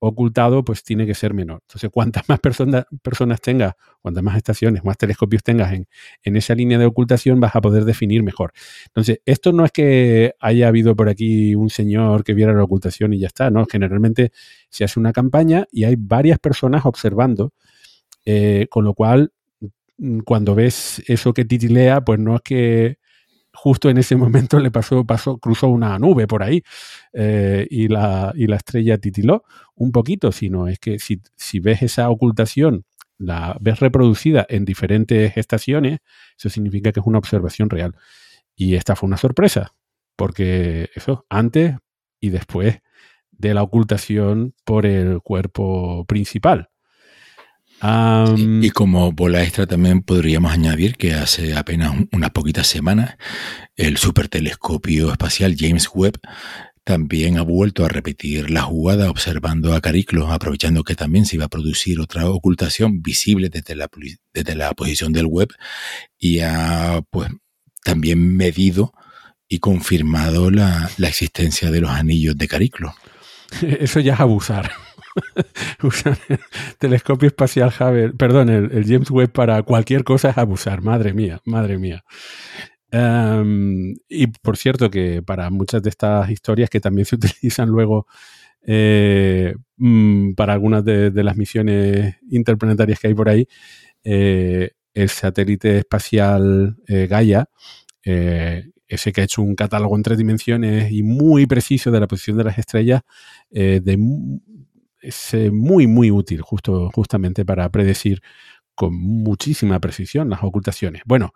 [0.06, 1.62] ocultado, pues tiene que ser menor.
[1.62, 2.86] Entonces, cuantas más personas,
[3.42, 5.88] tengas, cuantas más estaciones, más telescopios tengas en,
[6.24, 8.52] en, esa línea de ocultación, vas a poder definir mejor.
[8.88, 13.14] Entonces, esto no es que haya habido por aquí un señor que viera la ocultación
[13.14, 13.66] y ya está, ¿no?
[13.66, 14.32] Generalmente
[14.70, 17.54] se hace una campaña y hay varias personas observando,
[18.26, 19.32] eh, con lo cual,
[19.98, 22.98] mm, cuando ves eso que titilea, pues no es que
[23.64, 26.64] justo en ese momento le pasó, pasó cruzó una nube por ahí
[27.14, 29.46] eh, y, la, y, la, estrella titiló
[29.76, 32.84] un poquito, sino es que si, si, ves esa ocultación,
[33.18, 36.00] la ves reproducida en diferentes estaciones,
[36.38, 37.96] eso significa que es una observación real.
[38.54, 39.74] Y esta fue una sorpresa,
[40.18, 41.78] porque eso, antes
[42.20, 42.80] y después
[43.32, 46.70] de la ocultación por el cuerpo principal
[48.38, 53.16] y como bola extra también podríamos añadir que hace apenas unas poquitas semanas
[53.76, 56.20] el supertelescopio espacial James Webb
[56.84, 61.46] también ha vuelto a repetir la jugada observando a Cariclo, aprovechando que también se iba
[61.46, 63.90] a producir otra ocultación visible desde la,
[64.34, 65.50] desde la posición del web
[66.20, 67.30] y ha pues
[67.84, 68.94] también medido
[69.48, 72.94] y confirmado la, la existencia de los anillos de Cariclo.
[73.62, 74.72] Eso ya es abusar.
[75.84, 76.40] usar el
[76.80, 81.78] telescopio espacial Hubble, perdón, el, James Webb para cualquier cosa es abusar, madre mía, madre
[81.78, 82.04] mía.
[82.92, 88.06] Em, y por cierto que para muchas de estas historias que también se utilizan luego
[88.66, 93.48] eh, mm, para algunas de, las misiones interplanetarias que hay por ahí,
[94.04, 97.50] eh, el satélite espacial eh, Gaia,
[98.04, 102.38] ese que ha hecho un catálogo en tres dimensiones y muy preciso de la posición
[102.38, 103.02] de las estrellas,
[103.50, 103.98] de
[105.04, 108.22] es eh, muy, muy útil justo, justamente para predecir
[108.74, 111.04] con muchísima precisión las ocultaciones.
[111.06, 111.34] Bueno,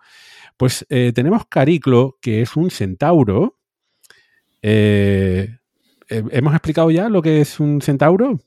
[0.56, 3.60] pues eh, tenemos Cariclo, que es un centauro.
[4.62, 5.58] Eh,
[6.10, 8.40] ¿Hemos explicado ya lo que es un centauro?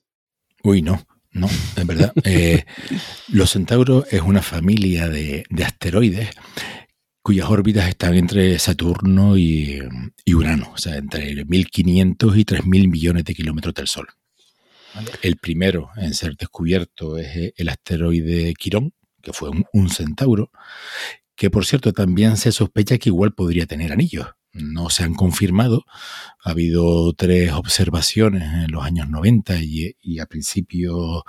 [0.65, 1.01] Uy, no,
[1.33, 2.13] no, en verdad.
[3.29, 6.31] los centauros es una familia de, asteroides
[7.23, 9.79] cuyas órbitas están entre Saturno y,
[10.25, 14.09] y, Urano, o sea, entre 1.500 y 3.000 millones de kilómetros del Sol.
[15.23, 20.51] El primero en ser descubierto es eh, el asteroide Quirón, que fue un, centauro,
[21.37, 24.27] que por cierto también se sospecha que igual podría tener anillos.
[24.53, 25.85] No se han confirmado.
[26.43, 31.23] Ha habido tres observaciones en los años 90 y, y a principios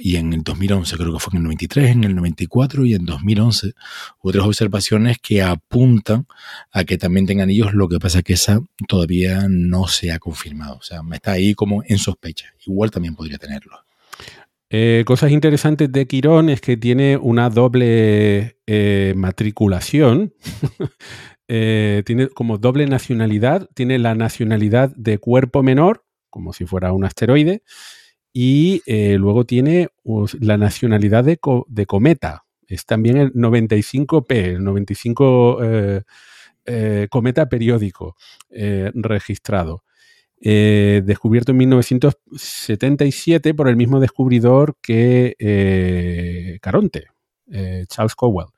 [0.00, 3.06] y en el 2011, creo que fue en el 93, en el 94 y en
[3.06, 3.72] 2011,
[4.20, 6.26] otras observaciones que apuntan
[6.72, 10.18] a que también tengan anillos, lo que pasa es que esa todavía no se ha
[10.18, 10.76] confirmado.
[10.76, 12.46] O sea, está ahí como en sospecha.
[12.66, 13.78] Igual también podría tenerlo.
[14.68, 20.34] Eh, cosas interesantes de Quirón es que tiene una doble eh, matriculación.
[21.48, 23.70] Eh, tiene como doble nacionalidad.
[23.72, 26.04] Tiene la nacionalidad de cuerpo menor
[26.36, 27.62] como si fuera un asteroide.
[28.38, 29.88] Y eh, luego tiene
[30.40, 31.38] la nacionalidad de,
[31.86, 32.44] cometa.
[32.68, 35.58] Es también el 95P, el 95
[37.08, 38.14] cometa periódico
[38.92, 39.84] registrado.
[40.38, 47.06] descubierto en 1977 por el mismo descubridor que Caronte,
[47.88, 48.48] Charles Cowell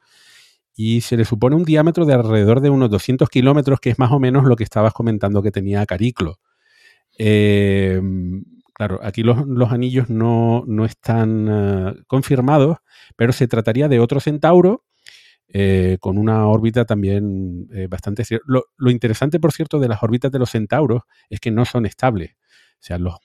[0.74, 4.10] y se le supone un diámetro de alrededor de unos 200 kilómetros, que es más
[4.10, 6.40] o menos lo que estabas comentando que tenía Cariclo.
[7.16, 8.00] Eh,
[8.78, 9.36] claro, aquí los,
[9.70, 12.78] anillos no, están eh, confirmados,
[13.16, 14.86] pero se trataría de otro centauro
[15.48, 18.24] eh, con una órbita también bastante...
[18.46, 21.84] Lo, lo, interesante, por cierto, de las órbitas de los centauros es que no son
[21.84, 22.32] estables.
[22.32, 23.16] O sea, los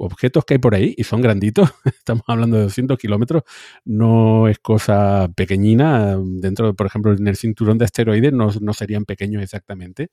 [0.00, 3.42] objetos que hay por ahí y son granditos, estamos hablando de 200 kilómetros,
[3.84, 6.16] no es cosa pequeñina.
[6.18, 10.10] Dentro, por ejemplo, en el cinturón de asteroides no, serían pequeños exactamente.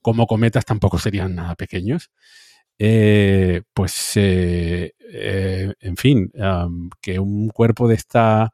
[0.00, 2.10] Como cometas tampoco serían nada pequeños.
[2.78, 6.32] Eh, pues, eh, eh, en fin,
[7.00, 8.52] que un cuerpo de esta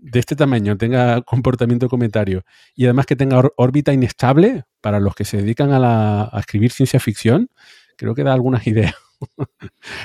[0.00, 5.24] de este tamaño tenga comportamiento cometario y además que tenga órbita inestable para los que
[5.24, 7.50] se dedican a, a escribir ciencia ficción,
[7.96, 8.94] creo que da algunas ideas.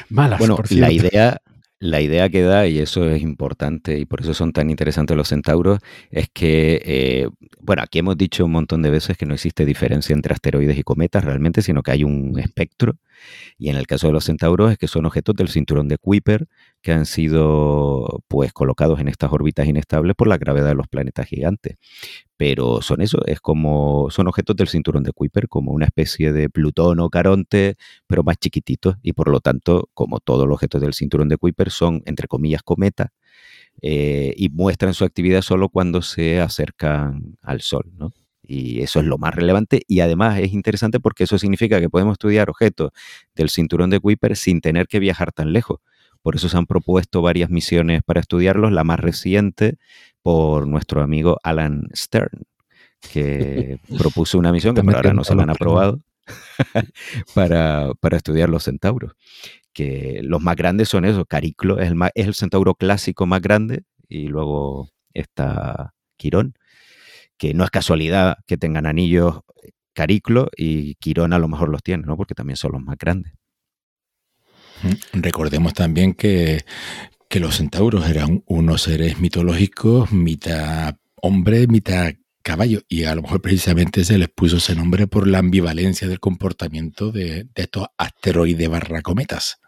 [0.09, 1.37] Malas, bueno, la idea,
[1.83, 5.27] la idea que da, y eso es importante y por eso son tan interesantes los
[5.27, 5.79] centauros,
[6.11, 7.27] es que, eh,
[7.59, 10.83] bueno, aquí hemos dicho un montón de veces que no existe diferencia entre asteroides y
[10.83, 12.95] cometas realmente, sino que hay un espectro.
[13.57, 16.47] Y en el caso de los centauros es que son objetos del cinturón de Kuiper
[16.81, 21.27] que han sido pues colocados en estas órbitas inestables por la gravedad de los planetas
[21.27, 21.77] gigantes.
[22.37, 26.49] Pero son eso, es como son objetos del cinturón de Kuiper, como una especie de
[26.49, 27.75] Plutón o Caronte,
[28.07, 31.71] pero más chiquititos y por lo tanto, como todos los objetos del cinturón de Kuiper
[31.71, 33.09] son entre comillas cometas
[33.81, 38.13] eh, y muestran su actividad solo cuando se acercan al Sol, ¿no?
[38.45, 42.13] Y eso es lo más relevante y además es interesante porque eso significa que podemos
[42.13, 42.91] estudiar objetos
[43.35, 45.79] del cinturón de Kuiper sin tener que viajar tan lejos.
[46.21, 49.77] Por eso se han propuesto varias misiones para estudiarlos, la más reciente
[50.21, 52.43] por nuestro amigo Alan Stern,
[52.99, 55.99] que propuso una misión que por ahora no se la han aprobado
[57.33, 59.13] para, estudiar los centauros.
[59.73, 63.83] Que los más grandes son esos, Cariclo es el, es el centauro clásico más grande
[64.07, 66.55] y luego está Quirón
[67.43, 69.41] que no es casualidad que tengan anillos
[69.93, 72.15] Cariclo y Quirón a lo mejor los tiene, ¿no?
[72.15, 73.33] Porque también son los más grandes.
[75.11, 76.63] Recordemos también que,
[77.31, 82.13] los centauros eran unos seres mitológicos, mitad hombre, mitad
[82.43, 86.21] caballo, y a lo mejor precisamente se les puso ese nombre por la ambivalencia del
[86.21, 89.59] comportamiento de, estos asteroides barra cometas.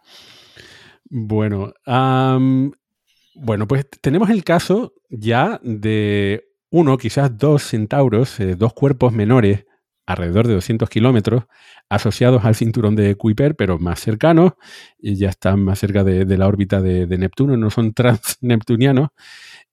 [1.10, 9.14] Bueno, bueno, pues tenemos el caso ya de uno, quizás dos centauros, eh, dos cuerpos
[9.14, 9.66] menores,
[10.06, 11.46] alrededor de 200 kilómetros,
[11.88, 14.54] asociados al cinturón de Kuiper, pero más cercanos,
[15.00, 19.10] y ya están más cerca de, la órbita de, Neptuno, no son transneptunianos,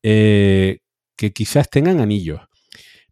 [0.05, 0.79] eh,
[1.17, 2.41] que quizás tengan anillos.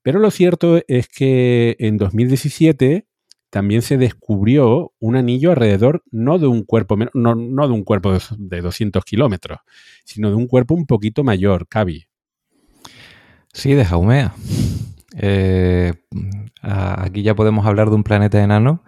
[0.03, 3.07] Pero lo cierto es que en 2017
[3.51, 8.17] también se descubrió un anillo alrededor no de un cuerpo, no, no de un cuerpo
[8.39, 9.59] de 200 kilómetros,
[10.05, 12.10] sino de un cuerpo un poquito mayor, Cavi.
[13.53, 14.35] Sí, de Jaumea.
[15.17, 15.93] Eh,
[16.63, 18.85] aquí ya podemos hablar de un planeta enano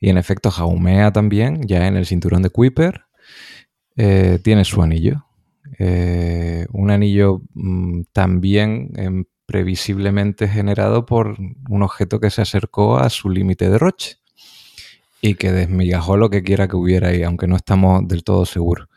[0.00, 3.04] y en efecto Jaumea también, ya en el cinturón de Kuiper,
[3.96, 5.26] eh, tiene su anillo.
[5.78, 11.36] Eh, un anillo mm, también em, previsiblemente generado por
[11.68, 14.16] un objeto que se acercó a su límite de Roche
[15.20, 18.88] y que desmigajó lo que quiera que hubiera ahí, aunque no estamos del todo seguros.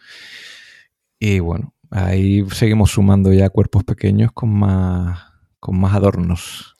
[1.19, 5.19] Y bueno, Ahí seguimos sumando ya cuerpos pequeños con más,
[5.59, 6.77] con más adornos.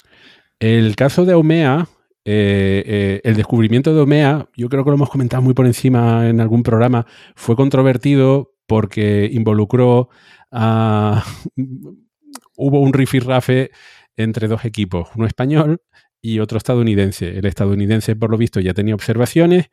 [0.57, 1.89] El caso de Omea,
[2.23, 6.29] eh, eh, el descubrimiento de Omea, yo creo que lo hemos comentado muy por encima
[6.29, 7.05] en algún programa,
[7.35, 10.09] fue controvertido porque involucró
[10.49, 11.25] a...
[12.55, 13.71] hubo un rifirrafe
[14.15, 15.81] entre dos equipos, uno español
[16.21, 17.37] y otro estadounidense.
[17.37, 19.71] El estadounidense, por lo visto, ya tenía observaciones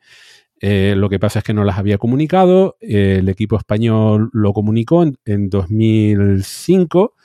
[0.61, 2.77] eh, lo que pasa es que no las había comunicado.
[2.81, 7.15] el equipo español lo comunicó en, 2005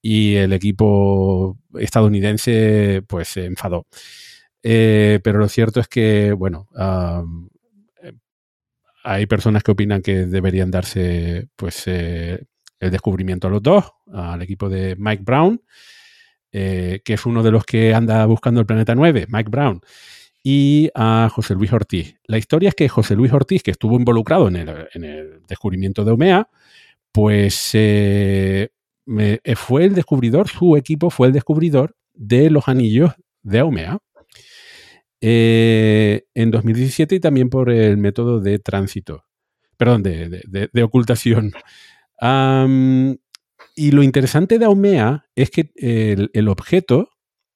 [0.00, 3.86] y el equipo estadounidense pues se enfadó.
[4.62, 6.68] Eh, pero lo cierto es que, bueno,
[8.02, 8.12] eh,
[9.04, 12.46] hay personas que opinan que deberían darse pues el
[12.78, 15.60] descubrimiento a los dos, al equipo de Mike Brown,
[16.50, 19.80] que es uno de los que anda buscando el planeta 9, Mike Brown
[20.42, 22.16] y a José Luis Ortiz.
[22.24, 26.48] La historia es que José Luis Ortiz, que estuvo involucrado en el, descubrimiento de Omea,
[27.12, 28.68] pues eh,
[29.18, 33.12] eh, fue el descubridor, su equipo fue el descubridor de los anillos
[33.42, 33.98] de Omea.
[35.20, 39.24] eh, en 2017 y también por el método de tránsito,
[39.76, 41.52] perdón, de, ocultación.
[43.74, 47.10] y lo interesante de Aumea es que el, objeto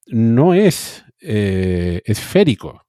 [0.06, 2.84] no es eh, esférico.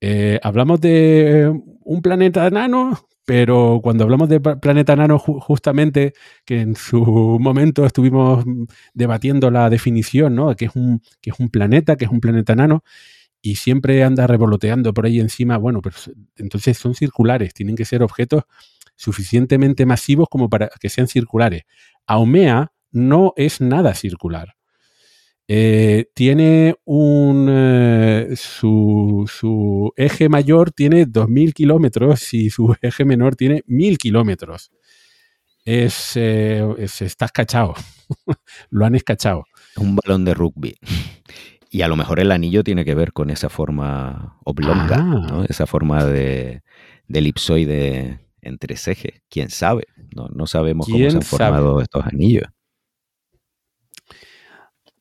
[0.00, 6.14] Eh, hablamos de un planeta nano, pero cuando hablamos de planeta nano, justamente,
[6.44, 7.00] que en su
[7.40, 8.44] momento estuvimos
[8.94, 10.54] debatiendo la definición, ¿no?
[10.56, 12.84] Que es un, que es un planeta, que es un planeta nano,
[13.42, 18.02] y siempre anda revoloteando por ahí encima, bueno, pues entonces son circulares, tienen que ser
[18.02, 18.44] objetos
[18.96, 21.62] suficientemente masivos como para que sean circulares.
[22.06, 24.55] Aumea no es nada circular.
[25.48, 27.48] Eh, tiene un.
[27.50, 34.72] Eh, su, eje mayor tiene 2.000 kilómetros y su eje menor tiene 1.000 kilómetros.
[35.64, 37.74] Es, eh, está escachado.
[38.70, 39.44] Lo han escachado.
[39.76, 40.74] Un balón de rugby.
[41.68, 45.44] Y a lo mejor el anillo tiene que ver con esa forma oblonga, ah.
[45.48, 46.62] esa forma de,
[47.08, 49.20] elipsoide entre ejes.
[49.28, 49.84] ¿Quién sabe?
[50.14, 52.46] No, sabemos cómo se han formado estos anillos.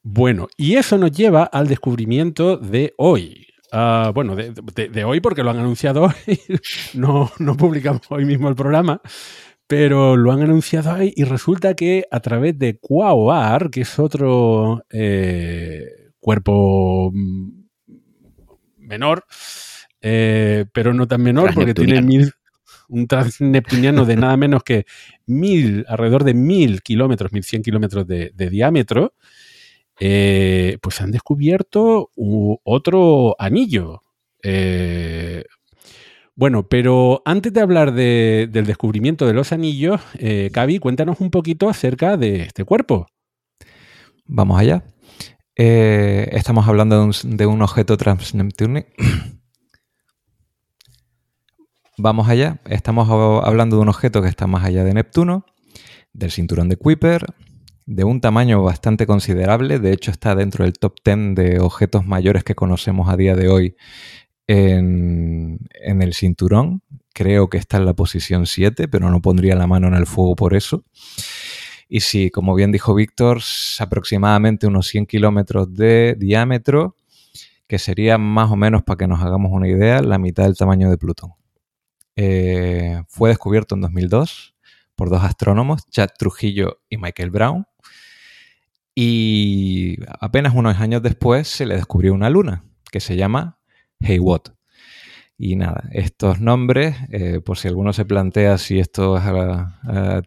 [0.08, 3.48] Bueno, y eso nos lleva al descubrimiento de hoy.
[3.72, 6.40] Ah, bueno, de, hoy porque lo han anunciado hoy.
[6.94, 9.02] no, no publicamos hoy mismo el programa,
[9.66, 14.86] pero lo han anunciado hoy y resulta que a través de Quaoar, que es otro
[14.92, 15.88] eh,
[16.20, 17.12] cuerpo
[18.78, 19.26] menor,
[20.02, 22.32] eh, pero no tan menor porque tiene mil,
[22.90, 24.86] un transneptuniano de nada menos que
[25.26, 29.16] mil, alrededor de mil kilómetros, mil cien kilómetros de diámetro.
[30.00, 32.10] Eh, pues han descubierto
[32.64, 34.02] otro anillo.
[34.44, 35.44] Eh,
[36.36, 42.18] bueno, pero antes de hablar del descubrimiento de los anillos, eh, cuéntanos un poquito acerca
[42.18, 43.08] de este cuerpo.
[44.26, 44.84] Vamos allá.
[45.56, 48.86] Eh, estamos hablando de un, objeto transneptuniano.
[51.98, 52.60] Vamos allá.
[52.66, 55.46] Estamos hablando de un objeto que está más allá de Neptuno,
[56.12, 57.26] del cinturón de Kuiper,
[57.86, 62.44] de un tamaño bastante considerable, de hecho está dentro del top 10 de objetos mayores
[62.44, 63.76] que conocemos a día de hoy
[64.48, 66.82] en, el cinturón.
[67.14, 70.36] Creo que está en la posición 7, pero no pondría la mano en el fuego
[70.36, 70.84] por eso.
[71.88, 73.42] Y sí, como bien dijo Víctor,
[73.80, 76.96] aproximadamente unos 100 kilómetros de diámetro,
[77.68, 80.90] que sería más o menos, para que nos hagamos una idea, la mitad del tamaño
[80.90, 81.34] de Plutón.
[82.16, 84.56] Eh, fue descubierto en 2002
[84.96, 87.68] por dos astrónomos, Chad Trujillo y Michael Brown,
[88.96, 93.60] y apenas unos años después se le descubrió una luna que se llama
[94.02, 94.56] Hayward.
[95.38, 99.22] Y nada, estos nombres, eh, por si alguno se plantea si esto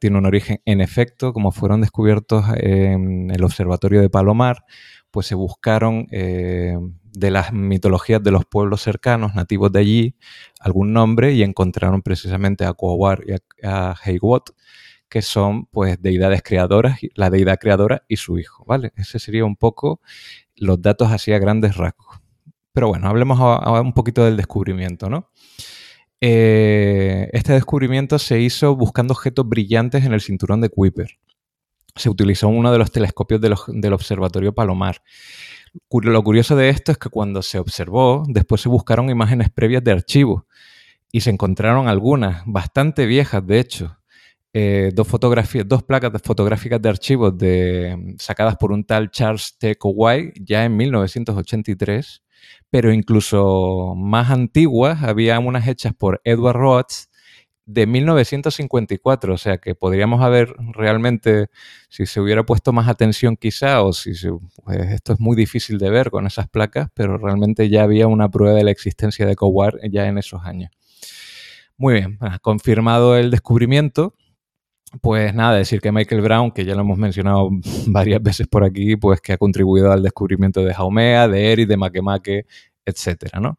[0.00, 4.64] tiene un origen, en efecto, como fueron descubiertos en el Observatorio de Palomar,
[5.10, 10.16] pues se buscaron eh, de las mitologías de los pueblos cercanos, nativos de allí,
[10.60, 13.32] algún nombre y encontraron precisamente a Kuawar y
[13.66, 13.96] a, a
[15.08, 18.92] que son pues deidades creadoras, la deidad creadora y su hijo, ¿vale?
[18.96, 20.00] Ese sería un poco
[20.56, 22.20] los datos así a grandes rasgos.
[22.72, 25.30] Pero bueno, hablemos ahora un poquito del descubrimiento, ¿no?
[26.20, 31.18] Eh, este descubrimiento se hizo buscando objetos brillantes en el cinturón de Kuiper.
[31.94, 35.02] Se utilizó uno de los telescopios del Observatorio Palomar.
[35.90, 39.92] Lo curioso de esto es que cuando se observó, después se buscaron imágenes previas de
[39.92, 40.44] archivos
[41.10, 43.97] y se encontraron algunas, bastante viejas de hecho,
[44.60, 49.76] eh, dos fotografías, dos placas fotográficas de archivos de, sacadas por un tal Charles T.
[49.76, 52.24] Kowai ya en 1983,
[52.68, 56.92] pero incluso más antiguas, había unas hechas por Edward Roth
[57.66, 61.50] de 1954, o sea que podríamos haber realmente,
[61.88, 64.10] si se hubiera puesto más atención quizá, o si
[64.64, 68.28] pues esto es muy difícil de ver con esas placas, pero realmente ya había una
[68.28, 70.72] prueba de la existencia de Kowai ya en esos años.
[71.76, 74.16] Muy bien, confirmado el descubrimiento,
[75.00, 77.50] pues nada, decir que Michael Brown, que ya lo hemos mencionado
[77.86, 81.76] varias veces por aquí, pues que ha contribuido al descubrimiento de Jaumea, de Eri, de
[81.76, 82.46] Makemake,
[82.84, 83.58] etcétera, ¿no?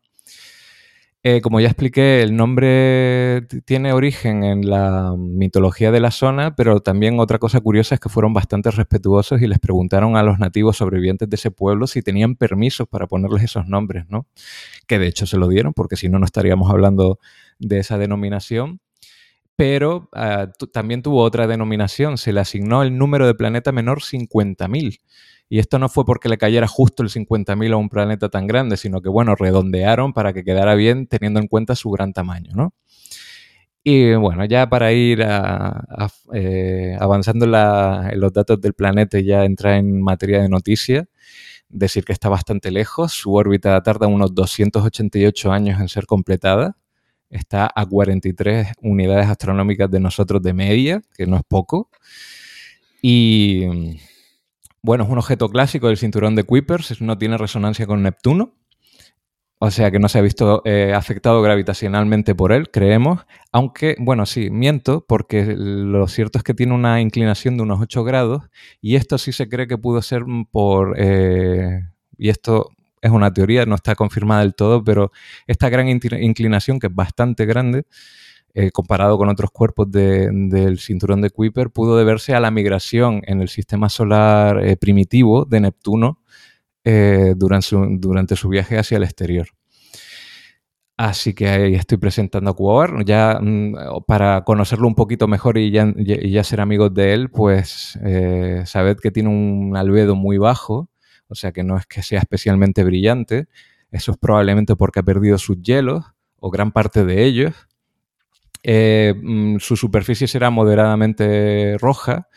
[1.22, 6.80] Eh, como ya expliqué, el nombre tiene origen en la mitología de la zona, pero
[6.80, 10.78] también otra cosa curiosa es que fueron bastante respetuosos y les preguntaron a los nativos
[10.78, 14.28] sobrevivientes de ese pueblo si tenían permisos para ponerles esos nombres, ¿no?
[14.88, 17.20] Que de hecho se lo dieron, porque si no, no estaríamos hablando
[17.60, 18.80] de esa denominación
[19.60, 25.02] pero ah, también tuvo otra denominación, se le asignó el número de planeta menor 50.000.
[25.50, 28.78] Y esto no fue porque le cayera justo el 50.000 a un planeta tan grande,
[28.78, 32.74] sino que, bueno, redondearon para que quedara bien teniendo en cuenta su gran tamaño, ¿no?
[33.84, 39.74] Y bueno, ya para ir eh, avanzando en, los datos del planeta y ya entrar
[39.74, 41.06] en materia de noticias,
[41.68, 43.12] decir que está bastante lejos.
[43.12, 46.78] Su órbita tarda unos 288 años en ser completada.
[47.30, 51.90] Está a 43 unidades astronómicas de nosotros de media, que no es poco.
[53.02, 54.00] Y
[54.82, 58.56] bueno, es un objeto clásico del cinturón de Kuipers, no tiene resonancia con Neptuno.
[59.62, 63.26] O sea que no se ha visto eh, afectado gravitacionalmente por él, creemos.
[63.52, 68.06] Aunque, bueno, sí, miento, porque lo cierto es que tiene una inclinación de unos 8
[68.06, 68.44] grados
[68.80, 70.96] y esto sí se cree que pudo ser por...
[70.98, 71.82] Eh,
[72.18, 72.72] y esto
[73.02, 75.12] es una teoría, no está confirmada del todo, pero
[75.48, 77.84] esta gran inclinación, que es bastante grande,
[78.54, 83.42] eh, comparado con otros cuerpos del cinturón de Kuiper, pudo deberse a la migración en
[83.42, 86.20] el sistema solar primitivo de Neptuno
[86.86, 89.48] eh, durante, su, durante su viaje hacia el exterior.
[90.98, 93.06] Así que ahí estoy presentando a Cubar.
[93.06, 98.00] Ya mm, para conocerlo un poquito mejor y ya, ya ser amigos de él, pues
[98.04, 100.90] eh, sabed que tiene un albedo muy bajo,
[101.30, 103.48] o sea que no es que sea especialmente brillante.
[103.92, 106.06] Eso es probablemente porque ha perdido sus hielos
[106.38, 107.54] o gran parte de ellos.
[108.64, 112.28] Eh, mm, su superficie será moderadamente roja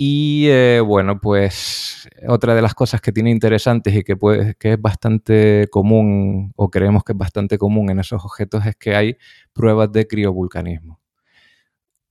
[0.00, 4.16] y eh, bueno, pues otra de las cosas que tiene interesantes y que,
[4.56, 8.94] que es bastante común, o creemos que es bastante común en esos objetos, es que
[8.94, 9.16] hay
[9.52, 10.97] pruebas de criovulcanismo.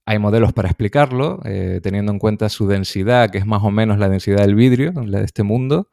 [0.09, 3.99] Hay modelos para explicarlo, eh, teniendo en cuenta su densidad, que es más o menos
[3.99, 5.89] la densidad del vidrio, la de este mundo,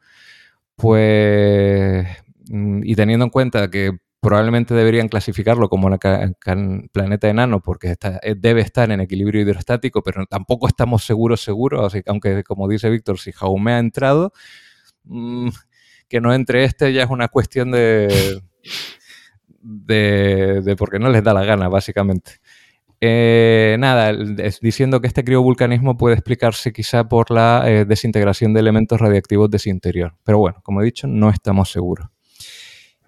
[0.77, 2.07] pues,
[2.49, 8.35] mm, y teniendo en cuenta que probablemente deberían clasificarlo como un planeta enano porque eh,
[8.37, 12.89] debe estar en equilibrio hidrostático, pero tampoco estamos seguros, seguros, así que aunque como dice
[12.89, 14.31] Víctor, si Jaume ha entrado,
[15.03, 15.49] mm,
[16.07, 18.41] que no entre este ya es una cuestión de,
[19.61, 22.39] de, porque no les da la gana, básicamente.
[23.07, 24.13] Eh, nada,
[24.61, 29.59] diciendo que este criovulcanismo puede explicarse quizá por la eh, desintegración de elementos radiactivos de
[29.59, 30.15] su interior.
[30.23, 32.07] Pero bueno, como he dicho, no estamos seguros.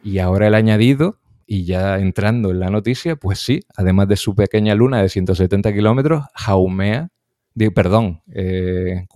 [0.04, 1.18] Y ahora el añadido,
[1.48, 5.74] y ya entrando en la noticia, pues sí, además de su pequeña luna de 170
[5.74, 7.10] kilómetros, Jaumea,
[7.74, 9.08] perdón, eh,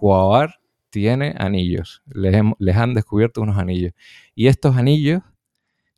[0.89, 2.01] tiene anillos.
[2.07, 3.93] Les, les, han descubierto unos anillos.
[4.34, 5.21] Y estos anillos,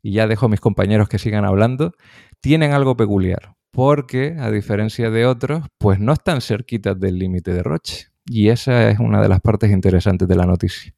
[0.02, 1.94] y ya dejo a mis compañeros que sigan hablando,
[2.40, 7.62] tienen algo peculiar, porque a diferencia de otros, pues no están cerquitas del límite de
[7.62, 8.06] Roche.
[8.24, 10.94] Y esa es una de las partes interesantes de la noticia.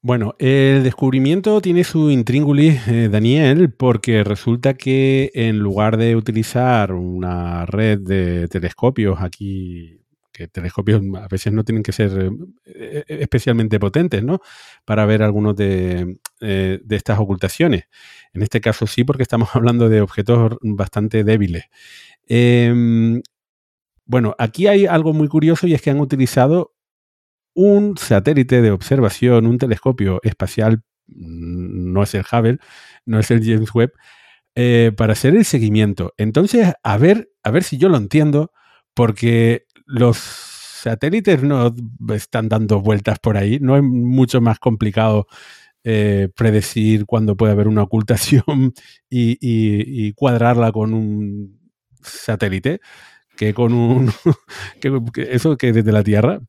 [0.00, 6.92] Bueno, el descubrimiento tiene su intríngulis, eh, Daniel, porque resulta que en lugar de utilizar
[6.92, 10.00] una red de telescopios aquí,
[10.32, 12.30] que telescopios a veces no tienen que ser
[12.64, 14.40] eh, especialmente potentes, ¿no?
[14.84, 17.84] Para ver algunos eh, de estas ocultaciones.
[18.32, 21.64] En este caso sí, porque estamos hablando de objetos bastante débiles.
[22.26, 23.22] Em,
[24.04, 26.74] bueno, aquí hay algo muy curioso y es que han utilizado
[27.54, 32.58] un satélite de observación, un telescopio espacial, mm, no es el Hubble,
[33.06, 33.92] no es el James Webb,
[34.54, 36.14] eh, para hacer el seguimiento.
[36.18, 38.52] Entonces, a ver, a ver si yo lo entiendo,
[38.94, 41.74] porque los satélites no
[42.14, 45.26] están dando vueltas por ahí, no es mucho más complicado
[45.90, 48.74] eh, predecir cuándo puede haber una ocultación
[49.10, 51.58] y, cuadrarla con un
[52.02, 52.80] satélite
[53.38, 54.12] que con un
[55.16, 56.42] eso que desde la Tierra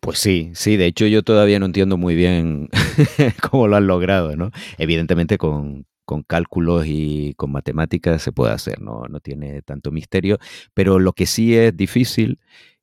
[0.00, 2.68] pues sí, sí, de hecho yo todavía no entiendo muy bien
[3.48, 4.50] cómo lo han logrado, ¿no?
[4.78, 5.86] Evidentemente con,
[6.26, 9.04] cálculos y con matemáticas se puede hacer, ¿no?
[9.08, 10.38] no tiene tanto misterio,
[10.74, 12.40] pero lo que sí es difícil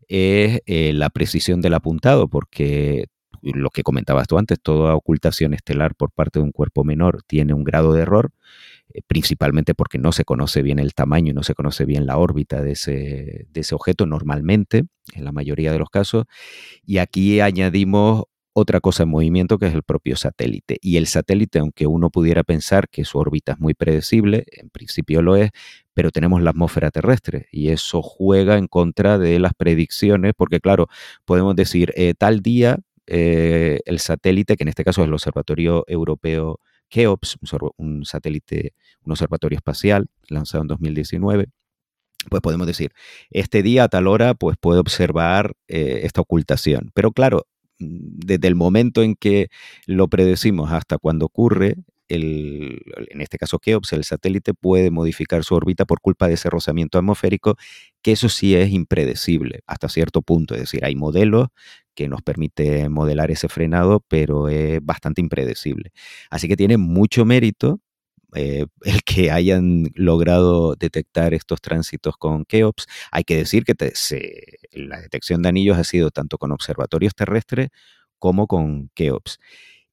[0.07, 3.07] es eh, la precisión del apuntado, porque
[3.41, 7.53] lo que comentabas tú antes, toda ocultación estelar por parte de un cuerpo menor tiene
[7.53, 8.31] un grado de error,
[8.93, 12.17] eh, principalmente porque no se conoce bien el tamaño y no se conoce bien la
[12.17, 16.25] órbita de ese, de ese objeto normalmente, en la mayoría de los casos.
[16.85, 18.25] Y aquí añadimos
[18.59, 20.77] otra cosa en movimiento que es el propio satélite.
[20.81, 25.21] Y el satélite, aunque uno pudiera pensar que su órbita es muy predecible, en principio
[25.21, 25.51] lo es,
[25.93, 30.87] pero tenemos la atmósfera terrestre y eso juega en contra de las predicciones, porque claro,
[31.23, 35.85] podemos decir, eh, tal día eh, el satélite, que en este caso es el Observatorio
[35.87, 37.37] Europeo KEOPS,
[37.77, 41.47] un satélite, un observatorio espacial lanzado en 2019,
[42.29, 42.91] pues podemos decir,
[43.29, 46.91] este día a tal hora pues puede observar eh, esta ocultación.
[46.93, 47.45] Pero claro,
[47.79, 49.47] mm, desde el momento en que
[49.85, 51.75] lo predecimos hasta cuando ocurre,
[52.07, 56.49] el, en este caso KEOPS, el satélite puede modificar su órbita por culpa de ese
[56.49, 57.57] rozamiento atmosférico,
[58.07, 60.53] que eso sí es impredecible hasta cierto punto.
[60.55, 61.49] Es decir, hay modelos
[61.93, 65.91] que nos permite modelar ese frenado, pero es bastante impredecible.
[66.29, 67.81] Así que tiene mucho mérito
[68.33, 72.87] eh, el que hayan logrado detectar estos tránsitos con KEOPS.
[73.11, 73.75] Hay que decir que
[74.71, 77.71] la detección de anillos ha sido tanto con observatorios terrestres
[78.19, 79.37] como con Keops.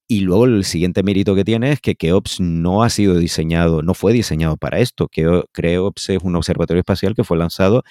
[0.08, 3.94] Y luego el siguiente mérito que tiene es que Keops no ha sido diseñado, no
[3.94, 5.08] fue diseñado para esto.
[5.08, 7.82] Keops es un observatorio espacial que fue lanzado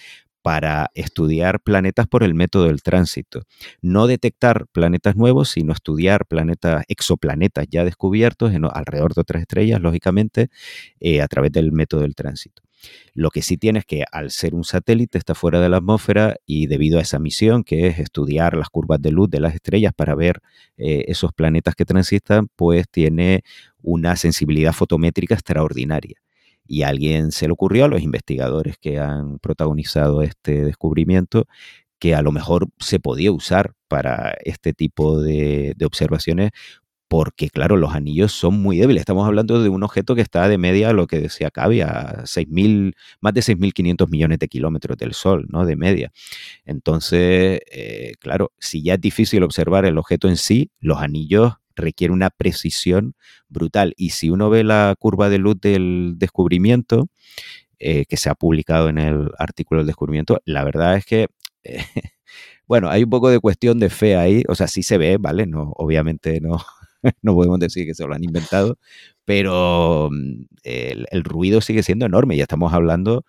[0.43, 3.43] para estudiar planetas por el método del tránsito.
[3.81, 9.81] No detectar planetas nuevos, sino estudiar planetas, exoplanetas ya descubiertos en, alrededor de otras estrellas,
[9.81, 10.49] lógicamente,
[10.99, 12.61] eh, a través del método del tránsito.
[13.13, 16.35] Lo que sí tiene es que al ser un satélite está fuera de la atmósfera
[16.45, 19.93] y debido a esa misión, que es estudiar las curvas de luz de las estrellas
[19.95, 20.41] para ver
[20.75, 23.43] eh, esos planetas que transitan, pues tiene
[23.81, 26.17] una sensibilidad fotométrica extraordinaria
[26.65, 31.47] y a alguien se le ocurrió, a los investigadores que han protagonizado este descubrimiento,
[31.99, 36.51] que a lo mejor se podía usar para este tipo de, observaciones
[37.07, 39.01] porque claro, los anillos son muy débiles.
[39.01, 42.95] Estamos hablando de un objeto que está de media, lo que decía Cavi, a 6.000,
[43.21, 45.65] más de 6.500 millones de kilómetros del Sol, ¿no?
[45.65, 46.11] De media.
[46.65, 52.13] Entonces, eh, claro, si ya es difícil observar el objeto en sí, los anillos requiere
[52.13, 53.15] una precisión
[53.49, 53.93] brutal.
[53.97, 57.07] Y si uno ve la curva de luz del descubrimiento,
[57.79, 61.27] eh, que se ha publicado en el artículo del descubrimiento, la verdad es que,
[61.63, 61.83] eh,
[62.67, 65.45] bueno, hay un poco de cuestión de fe ahí, o sea, sí se ve, ¿vale?
[65.47, 66.59] No, obviamente no,
[67.21, 68.77] no podemos decir que se lo han inventado,
[69.25, 72.37] pero mm, el, el, ruido sigue siendo enorme.
[72.37, 73.25] Ya estamos hablando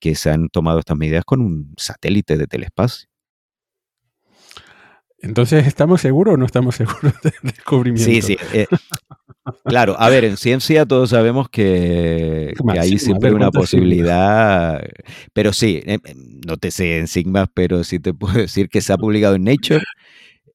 [0.00, 3.08] que se han tomado estas medidas con un satélite de telespacio.
[5.24, 8.10] Entonces, ¿estamos seguros o no estamos seguros del descubrimiento?
[8.10, 8.36] Sí, sí.
[8.52, 8.66] Eh,
[9.64, 14.82] claro, a ver, en ciencia todos sabemos que, hay siempre una posibilidad,
[15.32, 15.98] pero sí, eh,
[16.46, 19.44] no te sé en Sigma, pero sí te puedo decir que se ha publicado en
[19.44, 19.82] Nature.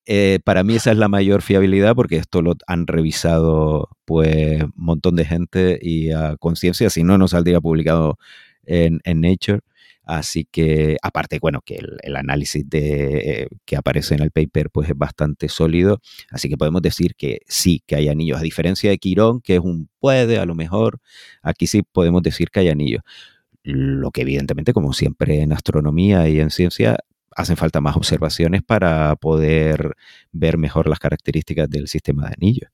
[0.06, 4.74] Eh, para mí esa es la mayor fiabilidad porque esto lo han revisado pues un
[4.76, 8.20] montón de gente y a conciencia, si no, no saldría publicado
[8.66, 9.62] en, en Nature.
[10.10, 14.98] Así que, aparte, bueno, que el, análisis de, que aparece en el paper pues es
[14.98, 16.02] bastante sólido.
[16.32, 18.40] Así que podemos decir que sí, que hay anillos.
[18.40, 21.00] A diferencia de Quirón, que es un puede, a lo mejor,
[21.44, 23.04] aquí sí podemos decir que hay anillos.
[23.62, 26.98] Lo que evidentemente, como siempre en astronomía y en ciencia,
[27.36, 29.94] hacen falta más observaciones para poder
[30.32, 32.72] ver mejor las características del sistema de anillos.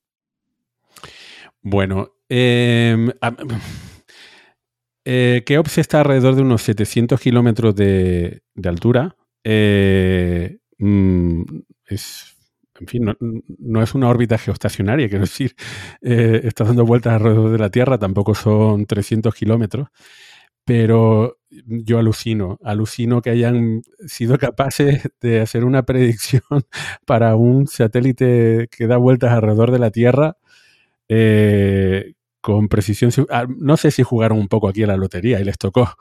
[1.61, 2.95] Bueno, eh,
[5.05, 9.15] eh, Keops está alrededor de unos 700 kilómetros de, altura.
[9.43, 11.43] Eh, mm,
[11.85, 12.35] es,
[12.79, 13.15] en fin,
[13.59, 15.55] no, es una órbita geoestacionaria, quiero decir,
[16.01, 19.89] eh, está dando vueltas alrededor de la Tierra, tampoco son 300 kilómetros,
[20.65, 26.41] pero yo alucino, alucino que hayan sido capaces de hacer una predicción
[27.05, 30.37] para un satélite que da vueltas alrededor de la Tierra
[31.07, 32.13] eh,
[32.45, 33.11] con precisión.
[33.31, 35.95] Ah, no sé si jugaron un poco aquí a la lotería y les tocó,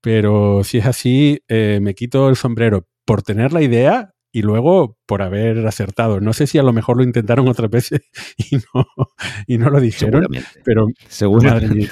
[0.00, 4.96] pero si es así, eh, me quito el sombrero por tener la idea y luego
[5.06, 6.20] por haber acertado.
[6.20, 8.02] No sé si a lo mejor lo intentaron otras veces
[8.36, 8.86] y no,
[9.48, 10.28] y no lo dijeron,
[10.64, 10.86] pero
[11.42, 11.90] Madre mía.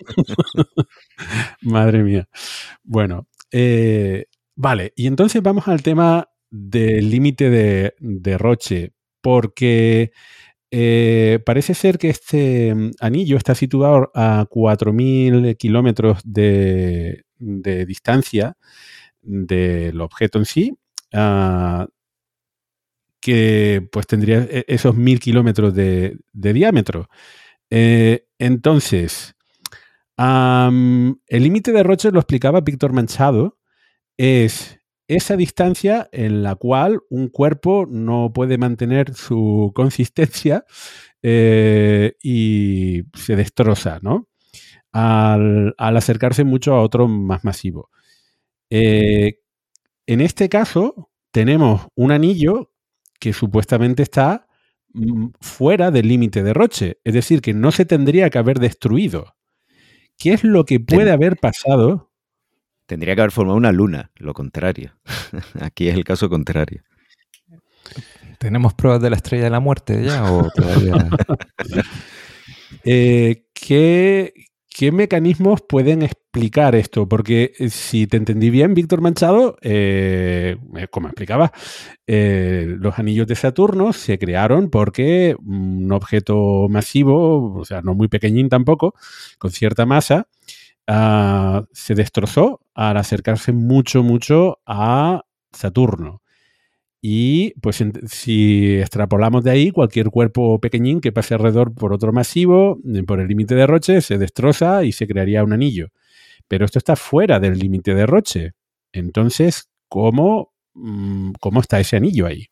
[1.62, 2.28] madre mía.
[2.82, 10.12] Bueno, eh, vale, y entonces vamos al tema del límite de, de Roche, porque
[10.70, 18.56] eh, parece ser que este mm, anillo está situado a 4.000 kilómetros de, distancia
[19.22, 20.78] del objeto en sí,
[21.12, 21.88] ah,
[23.20, 27.08] que pues tendría e, esos 1.000 kilómetros de, diámetro.
[27.70, 29.34] Eh, entonces,
[30.16, 33.58] el límite de Roche lo explicaba Víctor Manchado,
[34.16, 34.79] es
[35.10, 40.64] esa distancia en la cual un cuerpo no puede mantener su consistencia
[41.20, 44.28] eh, y se destroza, ¿no?
[44.92, 47.90] Al, acercarse mucho a otro más masivo.
[48.70, 49.40] Eh,
[50.06, 52.72] en este caso, tenemos un anillo
[53.18, 54.46] que supuestamente está
[54.92, 59.34] mm, fuera del límite de Roche, es decir, que no se tendría que haber destruido.
[60.16, 62.09] ¿Qué es lo que puede haber pasado
[62.90, 64.96] Tendría que haber formado una luna, lo contrario.
[65.60, 66.82] Aquí es el caso contrario.
[68.36, 71.08] ¿Tenemos pruebas de la estrella de la muerte ya o todavía?
[72.82, 74.32] Eh, ¿qué,
[74.90, 77.08] mecanismos pueden explicar esto?
[77.08, 80.56] Porque eh, si te entendí bien, Víctor Manchado, eh,
[80.90, 81.52] como explicaba,
[82.08, 88.48] los anillos de Saturno se crearon porque un objeto masivo, o sea, no muy pequeñín
[88.48, 88.96] tampoco,
[89.38, 90.26] con cierta masa,
[90.92, 95.22] Ah, se destrozó al acercarse mucho, mucho a
[95.52, 96.20] Saturno.
[97.02, 102.80] Y pues si extrapolamos de ahí, cualquier cuerpo pequeñín que pase alrededor por otro masivo,
[102.92, 105.90] eh, por el límite de Roche, se destroza y se crearía un anillo.
[106.48, 108.52] Pero esto está fuera del límite de Roche.
[108.92, 112.48] Entonces, ¿cómo, mm, ¿cómo está ese anillo ahí?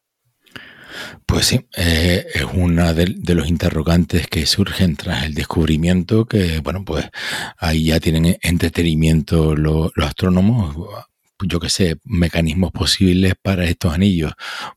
[1.26, 6.84] Pues sí, eh, es uno de, los interrogantes que surgen tras el descubrimiento que, bueno,
[6.84, 7.08] pues
[7.58, 10.76] ahí ya tienen entretenimiento los astrónomos,
[11.44, 14.32] yo que sé, mecanismos posibles para estos anillos.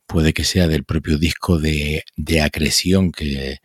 [0.06, 2.04] Puede que sea del propio disco de,
[2.44, 3.60] acreción que,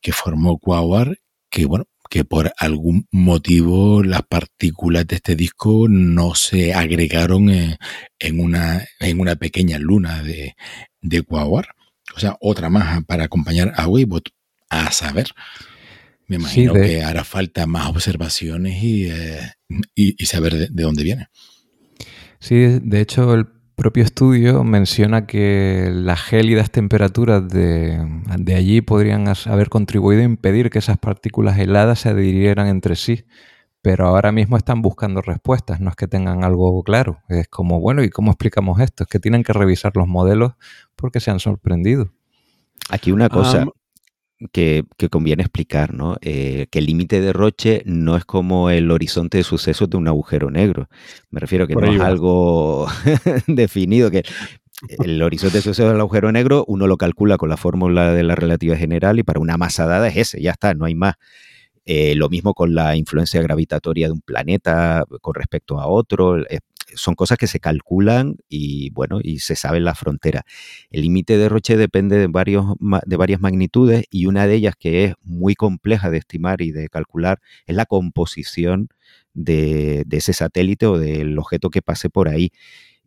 [0.00, 1.18] que formó Quasar,
[1.50, 8.40] que bueno, que por algún motivo las partículas de este disco no se agregaron en,
[8.40, 10.54] una, en una pequeña luna de,
[11.00, 11.24] de.
[12.14, 14.30] O sea, otra más para acompañar a Weibot,
[14.70, 15.28] a saber.
[16.28, 19.52] Me imagino que hará falta más observaciones y, eh,
[19.94, 21.28] y, saber de, dónde viene.
[22.40, 23.46] Sí, de hecho el
[23.76, 28.04] propio estudio menciona que las gélidas temperaturas de,
[28.38, 33.24] de, allí podrían haber contribuido a impedir que esas partículas heladas se adhirieran entre sí.
[33.86, 37.20] Pero ahora mismo están buscando respuestas, no es que tengan algo claro.
[37.28, 39.04] Es como, bueno, ¿y cómo explicamos esto?
[39.04, 40.54] Es que tienen que revisar los modelos
[40.96, 42.12] porque se han sorprendido.
[42.90, 43.64] Aquí una cosa,
[44.50, 46.16] que, conviene explicar, ¿no?
[46.20, 50.08] Eh, que el límite de Roche no es como el horizonte de sucesos de un
[50.08, 50.88] agujero negro.
[51.30, 52.88] Me refiero que no es algo
[53.46, 54.24] definido, que
[54.98, 58.34] el horizonte de sucesos del agujero negro uno lo calcula con la fórmula de la
[58.34, 61.14] relativa general y para una masa dada es ese, ya está, no hay más.
[61.86, 66.36] Eh, lo mismo con la influencia gravitatoria de un planeta con respecto a otro
[66.94, 70.44] son cosas que se calculan y bueno, y se sabe la frontera.
[70.90, 75.04] El límite de Roche depende de, varios, de varias magnitudes y una de ellas que
[75.04, 78.88] es muy compleja de estimar y de calcular es la composición
[79.34, 82.52] de, de ese satélite o del objeto que pase por ahí.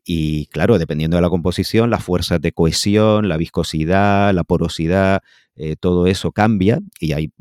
[0.06, 5.22] Y claro, dependiendo de la composición, las fuerzas de cohesión, la viscosidad, la porosidad,
[5.56, 7.34] eh, todo eso cambia y, hay,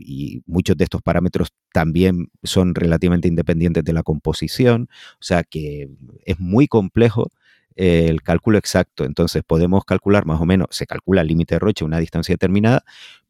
[0.47, 5.89] muchos de estos parámetros también son relativamente independientes de la composición, o sea que
[6.25, 7.31] es muy complejo
[7.77, 9.05] el cálculo exacto.
[9.05, 12.33] Entonces podemos calcular más o menos, se calcula el límite de Roche a una distancia
[12.33, 12.83] determinada,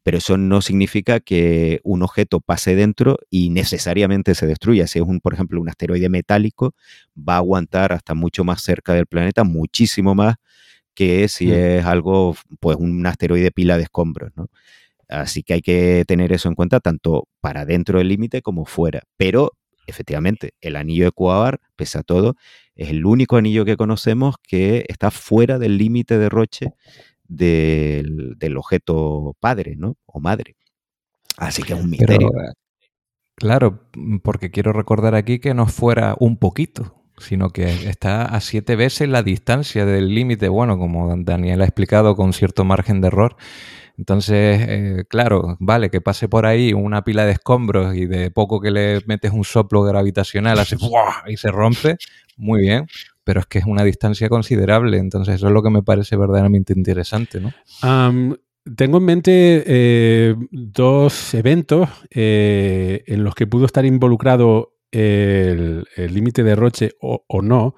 [0.09, 4.87] pero eso no significa que un objeto pase dentro y necesariamente se destruya.
[4.87, 6.73] Si es, un, por ejemplo, un asteroide metálico,
[7.15, 10.37] va a aguantar hasta mucho más cerca del planeta, muchísimo más
[10.95, 11.51] que si mm.
[11.51, 14.47] es algo, pues un asteroide pila de escombros, ¿no?
[15.07, 19.03] Así que hay que tener eso en cuenta tanto para dentro del límite como fuera.
[19.15, 19.51] Pero
[19.85, 22.35] efectivamente, el anillo de Cuavar, pese a todo,
[22.73, 26.73] es el único anillo que conocemos que está fuera del límite de Roche
[27.29, 29.95] del, objeto padre, ¿no?
[30.05, 30.57] O madre.
[31.37, 32.27] Así que es un misterio.
[32.27, 32.53] Eh,
[33.35, 33.89] claro,
[34.23, 39.07] porque quiero recordar aquí que no fuera un poquito, sino que está a siete veces
[39.07, 43.37] la distancia del límite, bueno, como Daniel ha explicado, con cierto margen de error.
[43.97, 48.61] Entonces, eh, claro, vale, que pase por ahí una pila de escombros y de poco
[48.61, 50.77] que le metes un soplo gravitacional, hace
[51.27, 51.97] y se rompe,
[52.37, 52.87] muy bien,
[53.29, 56.73] pero es que es una distancia considerable, entonces eso es lo que me parece verdaderamente
[56.73, 57.53] interesante, ¿no?
[58.75, 66.41] tengo en mente eh, dos eventos eh, en los que pudo estar involucrado el límite
[66.41, 67.75] de Roche o, o no.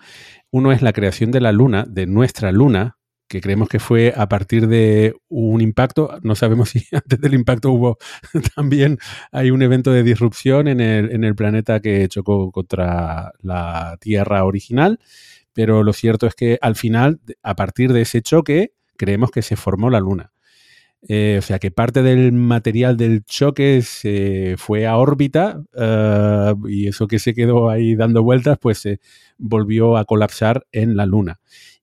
[0.51, 2.97] Uno es la creación de la Luna, de nuestra Luna,
[3.31, 6.19] que creemos que fue a partir de un impacto.
[6.21, 7.97] No sabemos si antes del impacto hubo
[8.55, 8.99] también
[9.31, 14.43] hay un evento de disrupción en el, en el planeta que chocó contra la Tierra
[14.43, 14.99] original,
[15.53, 19.55] pero lo cierto es que al final, a partir de ese choque, creemos que se
[19.55, 20.31] formó la Luna.
[21.07, 26.87] Eh, o sea que parte del material del choque se fue a órbita eh, y
[26.87, 28.99] eso que se quedó ahí dando vueltas, pues se
[29.37, 31.39] volvió a colapsar en la Luna.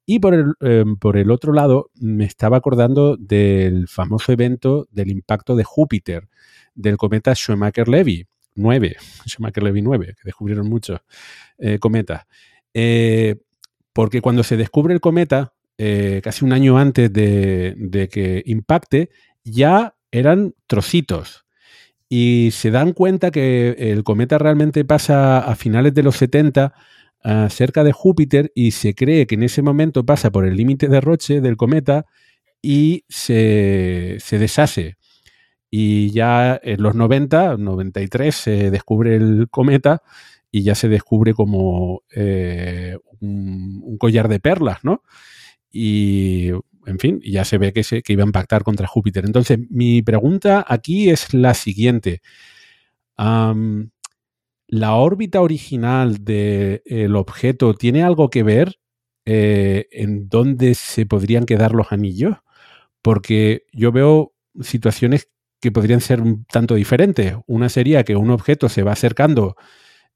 [0.06, 5.10] Y por el, em, por el otro lado, me estaba acordando del famoso evento del
[5.10, 6.28] impacto de Júpiter,
[6.74, 8.96] del cometa Schumacher-Levy 9,
[9.26, 11.00] Schumacher-Levy 9, que descubrieron muchos
[11.58, 12.22] eh, cometas.
[13.99, 19.11] Porque cuando se descubre el cometa, eh, casi un año antes de, de, que impacte,
[19.42, 21.46] ya eran trocitos.
[22.09, 26.74] Y se dan cuenta que el cometa realmente pasa a finales de los 70
[27.51, 31.01] cerca de Júpiter y se cree que en ese momento pasa por el límite de
[31.01, 32.07] Roche del cometa
[32.62, 34.96] y se, deshace.
[35.72, 40.03] Y ya en los 90, 93, se descubre el cometa
[40.59, 45.02] y ya se descubre como eh, un, collar de perlas, ¿no?
[45.70, 46.48] Y,
[46.86, 49.24] en fin, ya se ve que, se, que iba a impactar contra Júpiter.
[49.24, 52.22] Entonces, mi pregunta aquí es la siguiente
[54.68, 58.78] la órbita original del objeto tiene algo que ver
[59.24, 62.36] eh, en dónde se podrían quedar los anillos?
[63.02, 65.28] Porque yo veo situaciones
[65.61, 67.34] que podrían ser un tanto diferentes.
[67.46, 69.56] Una sería que un objeto se va acercando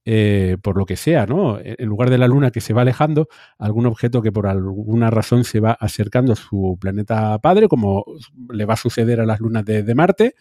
[0.04, 1.60] eh, por lo que sea, ¿no?
[1.62, 5.44] En lugar de la Luna que se va alejando, algún objeto que por alguna razón
[5.44, 8.04] se va acercando a su planeta padre, como
[8.50, 10.34] le va a suceder a las lunas de, Marte,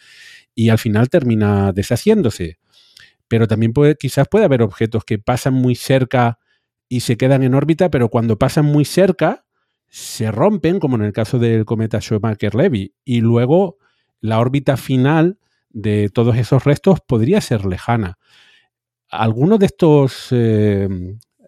[0.56, 2.58] y al final termina deshaciéndose.
[3.28, 6.40] Pero también quizás puede haber objetos que pasan muy cerca
[6.90, 9.46] y se quedan en órbita, pero cuando pasan muy cerca
[9.88, 13.78] se rompen, como en el caso del cometa Schumacher-Levy, y luego
[14.22, 15.38] la órbita final
[15.70, 18.18] de todos esos restos podría ser lejana.
[19.12, 20.88] ¿Alguno de estos eh,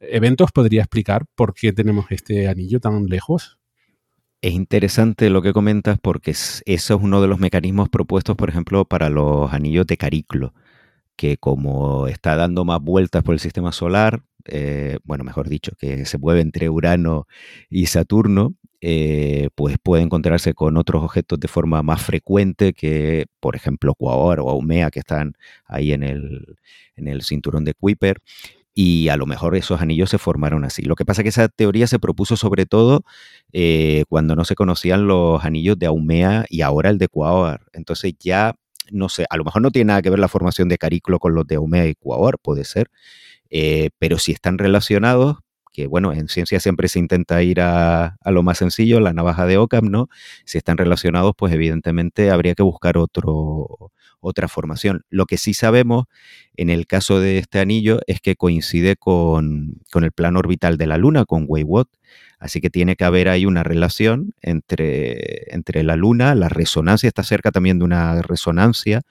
[0.01, 3.57] eventos podría explicar por qué tenemos este anillo tan lejos?
[4.41, 8.83] Es interesante lo que comentas porque eso es uno de los mecanismos propuestos, por ejemplo,
[8.83, 10.53] para los anillos de Cariclo,
[11.15, 16.05] que como está dando más vueltas por el sistema solar, eh, bueno, mejor dicho, que
[16.05, 17.27] se mueve entre Urano
[17.69, 18.55] y Saturno,
[18.85, 24.41] eh, pues puede encontrarse con otros objetos de forma más frecuente que, por ejemplo, Quaoar
[24.41, 26.57] o Aumea, que están ahí en el,
[26.97, 28.17] en el cinturón de Kuiper.
[28.73, 30.81] Y a lo mejor esos anillos se formaron así.
[30.81, 33.05] Lo que pasa es que esa teoría se propuso sobre todo
[33.53, 37.61] eh, cuando no se conocían los anillos de Aumea y ahora el de Quaoar.
[37.71, 38.53] Entonces ya,
[38.91, 41.35] no sé, a lo mejor no tiene nada que ver la formación de Cariclo con
[41.35, 42.89] los de Aumea y Quaoar, puede ser.
[43.49, 45.37] Eh, pero si están relacionados,
[45.73, 49.57] que bueno, en ciencia siempre se intenta ir a, lo más sencillo, la navaja de
[49.57, 50.07] Occam, ¿no?
[50.45, 55.03] Si están relacionados, pues evidentemente habría que buscar otro, otra formación.
[55.09, 56.05] Lo que sí sabemos
[56.55, 60.97] en el caso de este anillo es que coincide con, el plano orbital de la
[60.97, 61.87] Luna, con Wayward,
[62.39, 67.23] así que tiene que haber ahí una relación entre, entre la Luna, la resonancia, está
[67.23, 69.01] cerca también de una resonancia,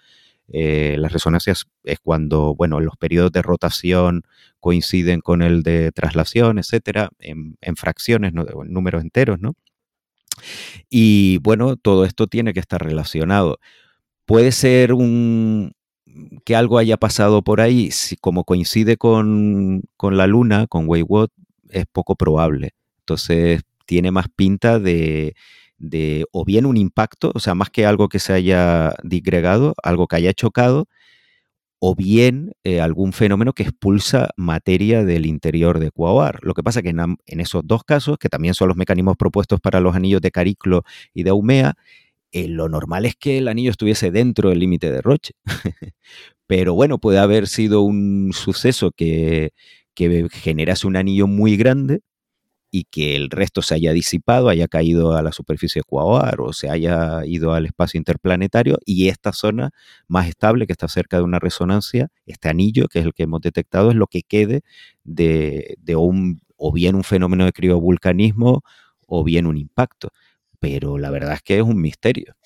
[0.52, 4.22] eh, las resonancias es cuando, bueno, los periodos de rotación
[4.60, 9.54] coinciden con el de traslación, etcétera, en, fracciones, en números enteros, ¿no?
[10.90, 13.58] Y bueno, todo esto tiene que estar relacionado.
[14.26, 15.72] Puede ser un,
[16.44, 21.30] que algo haya pasado por ahí, si como coincide con, con la Luna, con Wayward,
[21.70, 22.74] es poco probable.
[23.00, 25.34] Entonces tiene más pinta de,
[25.82, 30.06] de o bien un impacto, o sea, más que algo que se haya digregado, algo
[30.06, 30.88] que haya chocado,
[31.80, 36.38] o bien eh, algún fenómeno que expulsa materia del interior de Quaoar.
[36.42, 39.80] Lo que pasa que en, esos dos casos, que también son los mecanismos propuestos para
[39.80, 41.74] los anillos de Cariclo y de Aumea,
[42.30, 45.34] eh, lo normal es que el anillo estuviese dentro del límite de Roche.
[46.46, 49.50] Pero bueno, puede haber sido un suceso que,
[49.94, 52.02] que generase un anillo muy grande
[52.74, 56.70] y que el resto se haya disipado, haya caído a la superficie ecuador o se
[56.70, 59.72] haya ido al espacio interplanetario y esta zona
[60.08, 63.42] más estable que está cerca de una resonancia, este anillo que es el que hemos
[63.42, 64.62] detectado, es lo que quede
[65.04, 68.62] de, un o bien un fenómeno de criovulcanismo
[69.06, 70.08] o bien un impacto.
[70.58, 72.36] Pero la verdad es que es un misterio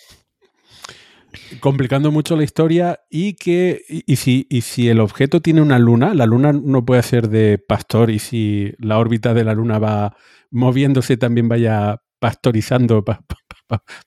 [1.61, 6.15] complicando mucho la historia y que y, si, y si el objeto tiene una luna,
[6.15, 10.17] la luna no puede ser de pastor y si la órbita de la luna va
[10.51, 13.05] moviéndose también vaya pastorizando,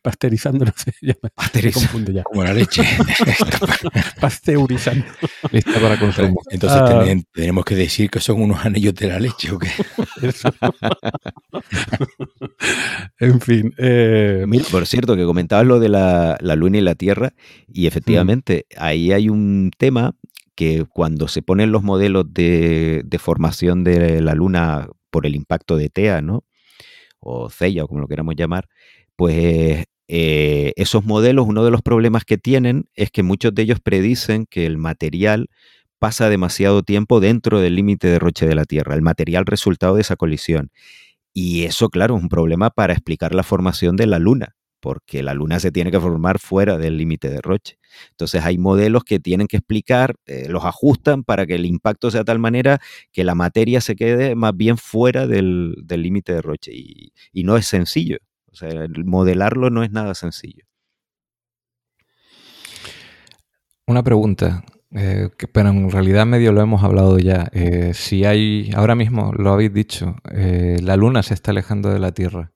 [0.02, 2.24] pasteurizando, no sé, ya me, confundo ya.
[2.24, 2.84] Como la leche.
[4.22, 5.06] Pasteurizando.
[5.52, 6.42] Lista para consumo.
[6.50, 7.06] Entonces ah.
[7.34, 9.70] tenemos que decir que son unos anillos de la leche o qué.
[13.20, 13.74] en fin.
[13.78, 17.34] Eh, por cierto, que comentabas lo de la, luna y la tierra,
[17.68, 20.16] y efectivamente ahí hay un tema
[20.56, 25.78] que cuando se ponen los modelos de, de formación de la luna por el impacto
[25.78, 26.44] de TEA, ¿no?
[27.20, 28.68] o CEIA o como lo queramos llamar,
[29.20, 33.82] pues eh, esos modelos, uno de los problemas que tienen es que muchos de ellos
[33.82, 35.50] predicen que el material
[36.00, 40.02] pasa demasiado tiempo dentro del límite de roche de la Tierra, el material resultado de
[40.04, 40.72] esa colisión.
[41.34, 45.34] Y eso, claro, es un problema para explicar la formación de la Luna, porque la
[45.34, 47.78] Luna se tiene que formar fuera del límite de Roche.
[48.12, 52.22] Entonces hay modelos que tienen que explicar, eh, los ajustan para que el impacto sea
[52.22, 52.80] de tal manera
[53.12, 56.72] que la materia se quede más bien fuera del límite de Roche.
[56.74, 58.20] Y, y no es sencillo.
[58.52, 58.70] O sea,
[59.06, 60.66] modelarlo no es nada sencillo.
[63.86, 67.50] Una pregunta, eh, pero en realidad medio lo hemos hablado ya.
[67.54, 72.00] Eh, si hay, ahora mismo lo habéis dicho, eh, la Luna se está alejando de
[72.00, 72.52] la Tierra.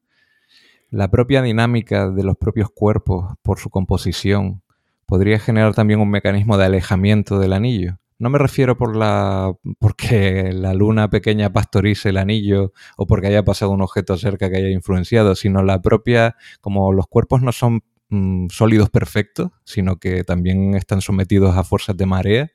[0.89, 4.61] La propia dinámica de los propios cuerpos por su composición
[5.07, 7.97] podría generar también un mecanismo de alejamiento del anillo.
[8.23, 13.43] No me refiero por la porque la luna pequeña pastorice el anillo o porque haya
[13.43, 17.83] pasado un objeto cerca que haya influenciado, sino la propia, como los cuerpos no son
[18.07, 22.51] mm, sólidos perfectos, sino que también están sometidos a fuerzas de marea,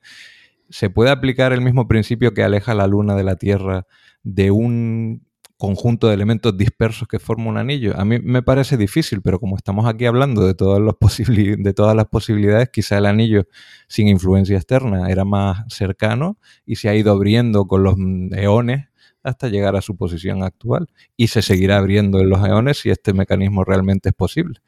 [0.70, 3.86] se puede aplicar el mismo principio que aleja la luna de la Tierra
[4.22, 5.27] de un
[5.58, 7.92] conjunto de elementos dispersos que forma un anillo.
[7.98, 10.80] A mí me parece difícil, pero como estamos aquí hablando de todas,
[11.18, 13.46] de todas las posibilidades, quizá el anillo
[13.88, 17.96] sin influencia externa era más cercano y se ha ido abriendo con los
[18.32, 18.86] eones
[19.24, 20.88] hasta llegar a su posición actual.
[21.16, 24.60] Y se seguirá abriendo en los eones si este mecanismo realmente es posible.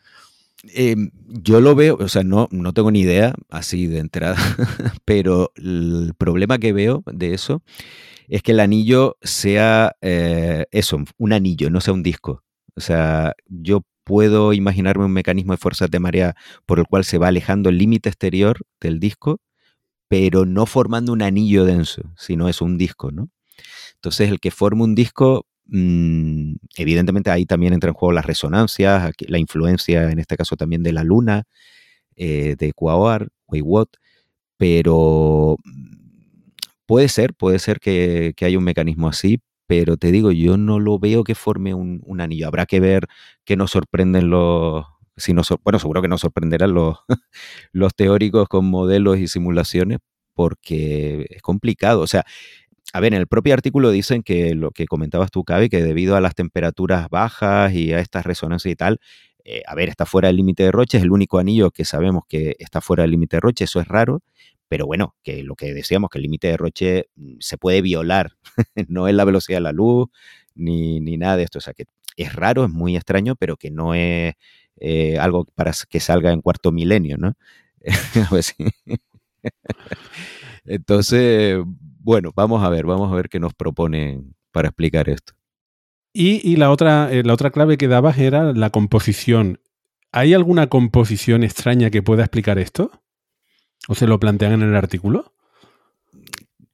[0.74, 4.36] Em, yo lo veo, o sea, no, no tengo ni idea así de entrada,
[5.06, 7.62] pero el problema que veo de eso
[8.30, 12.44] es que el anillo sea eh, eso, un anillo, no sea un disco.
[12.76, 17.18] O sea, yo puedo imaginarme un mecanismo de fuerzas de marea por el cual se
[17.18, 19.40] va alejando el límite exterior del disco,
[20.08, 23.30] pero no formando un anillo denso, sino es un disco, ¿no?
[23.96, 29.12] Entonces, el que forma un disco, mm, evidentemente ahí también entra en juego las resonancias,
[29.26, 31.44] la influencia, en este caso también de la luna,
[32.16, 33.96] eh, de Quaoar, Weiwot,
[34.56, 35.56] pero
[36.90, 40.98] Puede ser, puede ser que, haya un mecanismo así, pero te digo, yo no lo
[40.98, 42.48] veo que forme un, anillo.
[42.48, 43.06] Habrá que ver
[43.44, 44.86] qué nos sorprenden los...
[45.16, 45.32] Si
[45.62, 46.74] bueno, seguro que nos sorprenderán
[47.72, 49.98] los, teóricos con modelos y simulaciones,
[50.34, 52.00] porque es complicado.
[52.00, 52.24] O sea,
[52.92, 56.16] a ver, en el propio artículo dicen que lo que comentabas tú, Cavi, que debido
[56.16, 58.98] a las temperaturas bajas y a estas resonancias y tal,
[59.44, 62.24] eh, a ver, está fuera del límite de Roche, es el único anillo que sabemos
[62.28, 64.22] que está fuera del límite de Roche, eso es raro,
[64.70, 68.36] pero bueno, que lo que decíamos, que el límite de Roche mm, se puede violar,
[68.88, 70.08] no es la velocidad de la luz
[70.54, 73.94] ni, nada de esto, o sea que es raro, es muy extraño, pero que no
[73.94, 74.34] es
[74.76, 77.34] eh, algo para que salga en cuarto milenio, ¿no?
[80.64, 81.58] Entonces,
[81.98, 85.32] bueno, vamos a ver, vamos a ver qué nos proponen para explicar esto.
[86.12, 89.60] Y, la, otra, eh, la otra clave que dabas era la composición.
[90.12, 92.90] ¿Hay alguna composición extraña que pueda explicar esto?
[93.88, 95.32] ¿O se lo plantean en el artículo?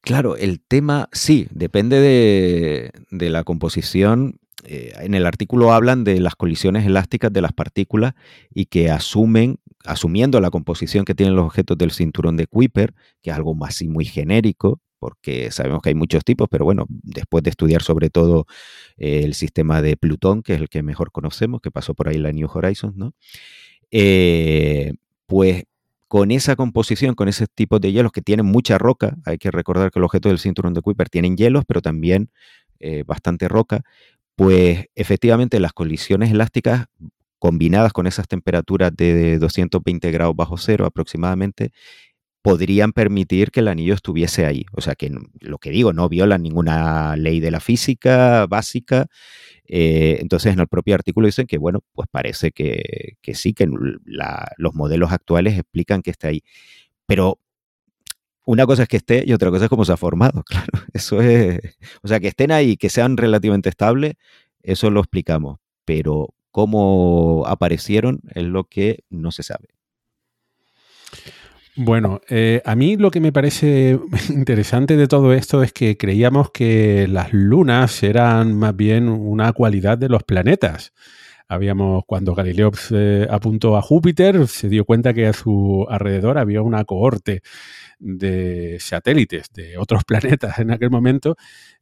[0.06, 4.38] Claro, el tema sí, depende de, la composición.
[4.64, 8.14] Eh, en el artículo hablan de las colisiones elásticas de las partículas
[8.54, 13.30] y que asumen, asumiendo la composición que tienen los objetos del cinturón de Kuiper, que
[13.30, 17.50] es algo así muy genérico, porque sabemos que hay muchos tipos, pero bueno, después de
[17.50, 18.46] estudiar sobre todo
[18.96, 22.18] eh, el sistema de Plutón, que es el que mejor conocemos, que pasó por ahí
[22.18, 23.12] la New Horizons, ¿no?
[23.90, 24.92] Eh,
[25.26, 25.64] pues
[26.08, 29.90] con esa composición, con ese tipo de hielos que tienen mucha roca, hay que recordar
[29.90, 32.30] que los objetos del cinturón de Kuiper tienen hielos, pero también
[32.78, 33.82] eh, bastante roca,
[34.36, 36.86] pues efectivamente las colisiones elásticas
[37.38, 41.72] combinadas con esas temperaturas de 220 grados bajo cero aproximadamente,
[42.46, 44.66] podrían permitir que el anillo estuviese ahí.
[44.70, 49.08] O sea que lo que digo, no violan ninguna ley de la física básica.
[49.66, 54.74] Eh, entonces en el propio artículo dicen que, bueno, pues parece que, sí, que los
[54.74, 56.44] modelos actuales explican que está ahí.
[57.04, 57.40] Pero
[58.44, 60.68] una cosa es que esté y otra cosa es cómo se ha formado, claro.
[60.92, 61.58] Eso es,
[62.04, 64.14] o sea, que estén ahí, que sean relativamente estables,
[64.62, 65.58] eso lo explicamos.
[65.84, 69.75] Pero cómo aparecieron es lo que no se sabe.
[71.78, 74.00] Bueno, eh, a mí lo que me parece
[74.30, 79.98] interesante de todo esto es que creíamos que las lunas eran más bien una cualidad
[79.98, 80.92] de los planetas.
[81.48, 82.72] Habíamos, cuando Galileo
[83.30, 87.42] apuntó a Júpiter, se dio cuenta que a su alrededor había una cohorte
[87.98, 91.36] de satélites de otros planetas en aquel momento.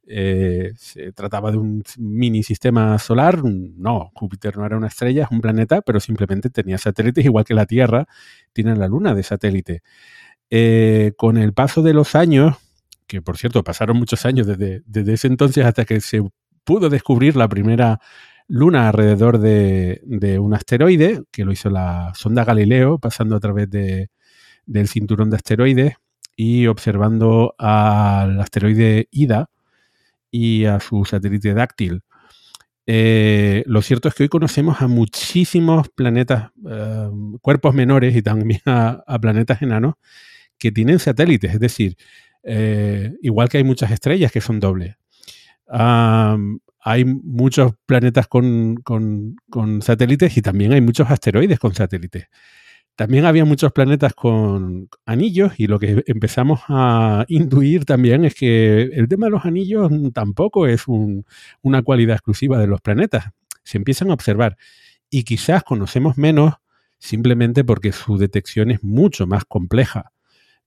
[0.07, 3.43] Eh, se trataba de un mini sistema solar.
[3.43, 7.55] No, Júpiter no era una estrella, es un planeta, pero simplemente tenía satélites, igual que
[7.55, 8.07] la Tierra
[8.53, 9.81] tiene la Luna de satélite.
[10.51, 12.57] Eh, con el paso de los años,
[13.07, 16.21] que por cierto pasaron muchos años desde, desde ese entonces hasta que se
[16.63, 17.99] pudo descubrir la primera
[18.47, 24.87] luna alrededor de, un asteroide, que lo hizo la sonda Galileo, pasando a través del
[24.87, 25.95] cinturón de asteroides
[26.35, 29.49] y observando al asteroide Ida
[30.29, 32.01] y a su satélite Dáctil.
[32.87, 37.09] Eh, lo cierto es que hoy conocemos a muchísimos planetas, eh,
[37.41, 39.95] cuerpos menores y también a, planetas enanos
[40.59, 41.97] que tienen satélites, es decir,
[42.43, 44.97] eh, igual que hay muchas estrellas que son dobles
[46.87, 48.77] hay muchos planetas con,
[49.81, 52.27] satélites y también hay muchos asteroides con satélites.
[52.95, 58.83] También había muchos planetas con anillos y lo que empezamos a intuir también es que
[58.83, 63.31] el tema de los anillos tampoco es una cualidad exclusiva de los planetas.
[63.63, 64.55] Se empiezan a observar
[65.09, 66.53] y quizás conocemos menos
[66.99, 70.11] simplemente porque su detección es mucho más compleja,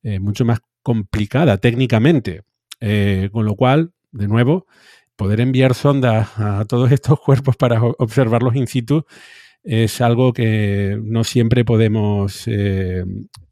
[0.02, 2.42] eh, mucho más complicada técnicamente.
[2.80, 4.66] Eh, con lo cual, de nuevo,
[5.18, 9.04] poder enviar sondas a todos estos cuerpos para observarlos in situ
[9.64, 13.04] es algo que no siempre podemos eh,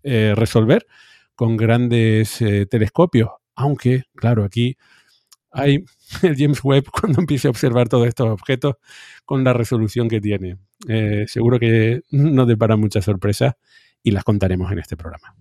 [0.04, 0.86] eh, resolver
[1.34, 4.76] con grandes eh, telescopios, aunque, claro, aquí
[5.50, 5.84] Hay
[6.22, 8.76] el James Webb cuando empiece a observar todos estos objetos
[9.24, 10.58] con la resolución que tiene.
[11.26, 13.54] Seguro que nos depara muchas sorpresas
[14.04, 15.34] y las contaremos en este programa.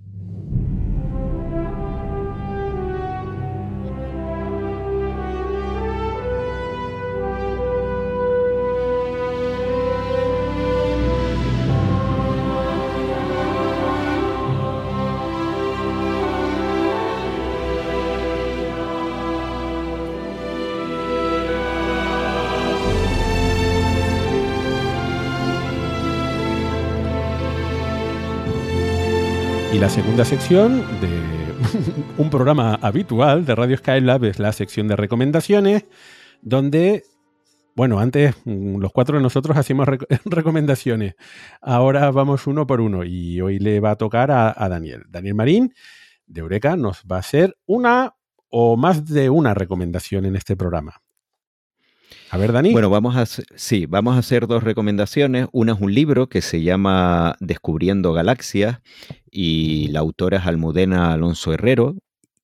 [29.75, 31.53] Y la segunda sección de
[32.17, 35.83] un programa habitual de Radio Skylab es la sección de recomendaciones,
[36.41, 37.03] donde,
[37.75, 39.89] bueno, antes mm, los cuatro de nosotros hacíamos
[40.23, 41.15] recomendaciones.
[41.59, 45.03] Ahora vamos uno por uno y hoy le va a tocar a, a Daniel.
[45.09, 45.73] Daniel Marín,
[46.25, 48.15] de Eureka, nos va a hacer una
[48.47, 51.01] o más de una recomendación en este programa.
[52.35, 52.73] A ver, Dani.
[52.73, 55.47] Bueno, vamos a hacer, sí, vamos a hacer dos recomendaciones.
[55.53, 58.81] Una es un libro que se llama Descubriendo Galaxias
[59.31, 61.95] y la autora es Almudena Alonso Herrero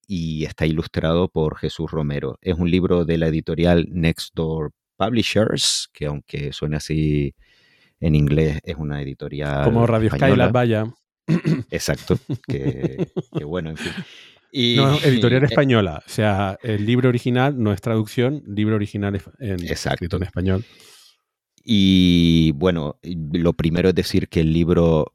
[0.08, 2.38] y está ilustrado por Jesús Romero.
[2.42, 7.36] Es un libro de la editorial Next Door Publishers, que aunque suene así
[8.00, 9.66] en inglés, es una editorial.
[9.66, 10.86] Como Radio Skylab, vaya.
[11.70, 13.92] Exacto, que, que bueno, en fin
[14.52, 16.04] no, editorial eh, española.
[16.06, 20.66] O sea, el libro original no es traducción, libro original es en, escrito en español.
[21.64, 25.14] Y bueno, lo primero es decir que el libro,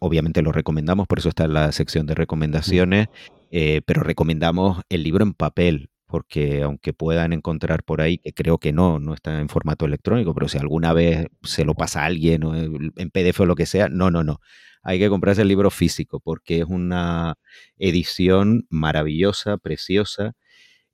[0.00, 3.08] obviamente lo recomendamos, por eso está en la sección de recomendaciones,
[3.50, 8.58] eh, pero recomendamos el libro en papel, porque aunque puedan encontrar por ahí, que creo
[8.58, 12.06] que no, no está en formato electrónico, pero si alguna vez se lo pasa a
[12.06, 14.40] alguien o en PDF o lo que sea, no, no, no
[14.88, 17.34] hay que comprarse el libro físico porque es una
[17.78, 20.32] edición maravillosa, preciosa.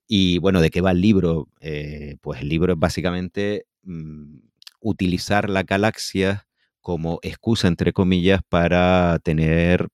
[0.08, 1.48] Y bueno, ¿de qué va el libro?
[1.60, 4.38] Eh, pues el libro es básicamente mm,
[4.80, 6.48] utilizar la galaxia
[6.80, 9.88] como excusa, entre comillas, para tener,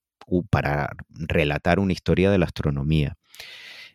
[0.49, 3.17] para relatar una historia de la astronomía.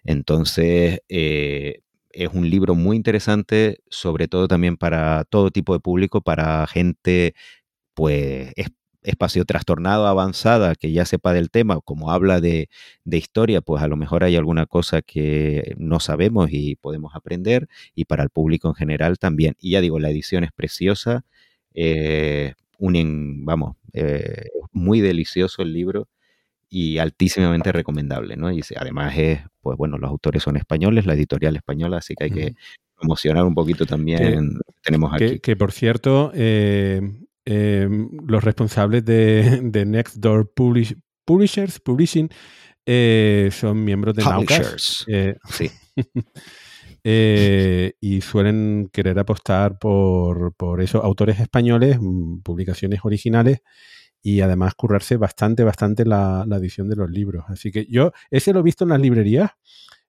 [0.04, 1.80] Entonces, eh,
[2.10, 7.34] es un libro muy interesante, sobre todo también para todo tipo de público, para gente
[7.94, 8.52] pues
[9.06, 12.68] espacio trastornado avanzada que ya sepa del tema, como habla de,
[13.04, 18.04] historia, pues a lo mejor hay alguna cosa que no sabemos y podemos aprender, y
[18.04, 19.54] para el público en general también.
[19.60, 21.24] Y ya digo, la edición es preciosa,
[21.74, 26.08] eh, vamos, eh, muy delicioso el libro
[26.68, 28.50] y altísimamente recomendable, ¿no?
[28.50, 32.30] Y además es, pues bueno, los autores son españoles, la editorial española, así que hay
[32.30, 32.54] que
[32.98, 35.38] promocionar un poquito también que, tenemos aquí.
[35.38, 37.00] Que, por cierto, eh,
[37.48, 42.28] Em, los responsables de, de Next Door Publishers, Publishing,
[42.84, 45.04] eh, son miembros de Naucas.
[45.08, 45.70] Eh, sí.
[47.08, 53.60] Eh, y suelen querer apostar por, por esos autores españoles, mm, publicaciones originales
[54.20, 57.44] y además currarse bastante, bastante la, edición de los libros.
[57.46, 59.52] Así que yo ese lo he visto en las librerías,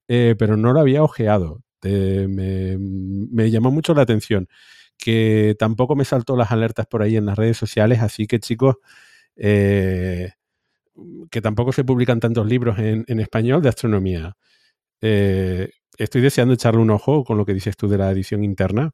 [0.07, 1.61] pero no lo había ojeado.
[1.83, 4.47] me, me, llamó mucho la atención
[4.97, 8.75] que tampoco me saltó las alertas por ahí en las redes sociales, así que chicos,
[9.35, 10.31] eh,
[11.29, 14.35] que tampoco se publican tantos libros en, español de astronomía.
[15.01, 18.91] Eh, estoy deseando echarle un ojo con lo que dices tú de la edición interna,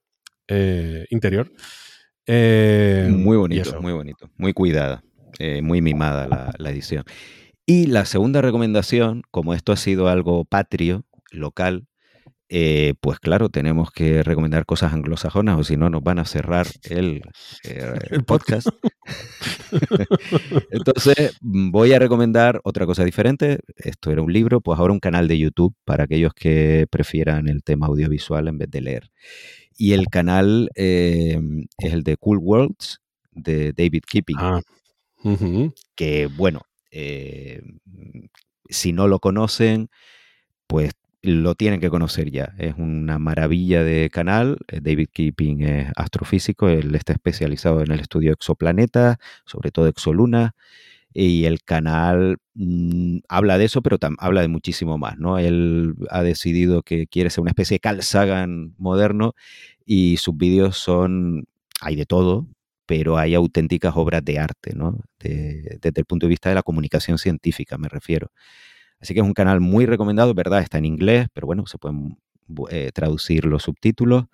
[0.48, 1.50] eh, interior.
[2.28, 5.04] muy bonito, muy bonito, muy cuidada,
[5.62, 7.06] muy mimada la, la edición.
[7.66, 11.88] Y la segunda recomendación, como esto ha sido algo patrio, local,
[12.56, 16.68] eh, pues claro, tenemos que recomendar cosas anglosajonas o si no nos van a cerrar
[16.84, 17.24] el,
[17.64, 18.68] eh, el podcast.
[20.70, 23.58] Entonces, voy a recomendar otra cosa diferente.
[23.76, 27.64] Esto era un libro, pues ahora un canal de YouTube para aquellos que prefieran el
[27.64, 29.10] tema audiovisual en vez de leer.
[29.76, 31.42] Y el canal eh,
[31.80, 33.02] es el de Cool Worlds
[33.32, 34.38] de David Keeping.
[34.38, 34.62] Ah,
[35.96, 36.62] que bueno,
[38.70, 39.90] si no lo conocen,
[40.68, 40.92] pues
[41.24, 42.54] lo tienen que conocer ya.
[42.58, 44.58] Es una maravilla de canal.
[44.68, 49.88] Eh, David Keeping es astrofísico, él está especializado en el estudio de exoplanetas, sobre todo
[49.88, 50.54] exoluna,
[51.14, 55.40] y el canal mm, habla de eso, pero habla de muchísimo más, ¿no?
[55.40, 59.34] Él ha decidido que quiere ser una especie de Carl Sagan moderno
[59.86, 61.46] y sus vídeos son,
[61.82, 62.48] hay de todo,
[62.86, 65.00] pero hay auténticas obras de arte, ¿no?
[65.20, 68.32] desde el punto de vista de la comunicación científica, me refiero.
[69.04, 70.62] Así que es un canal muy recomendado, ¿verdad?
[70.62, 72.18] Está en inglés, pero bueno, se pueden
[72.72, 74.28] eh, traducir los subtítulos.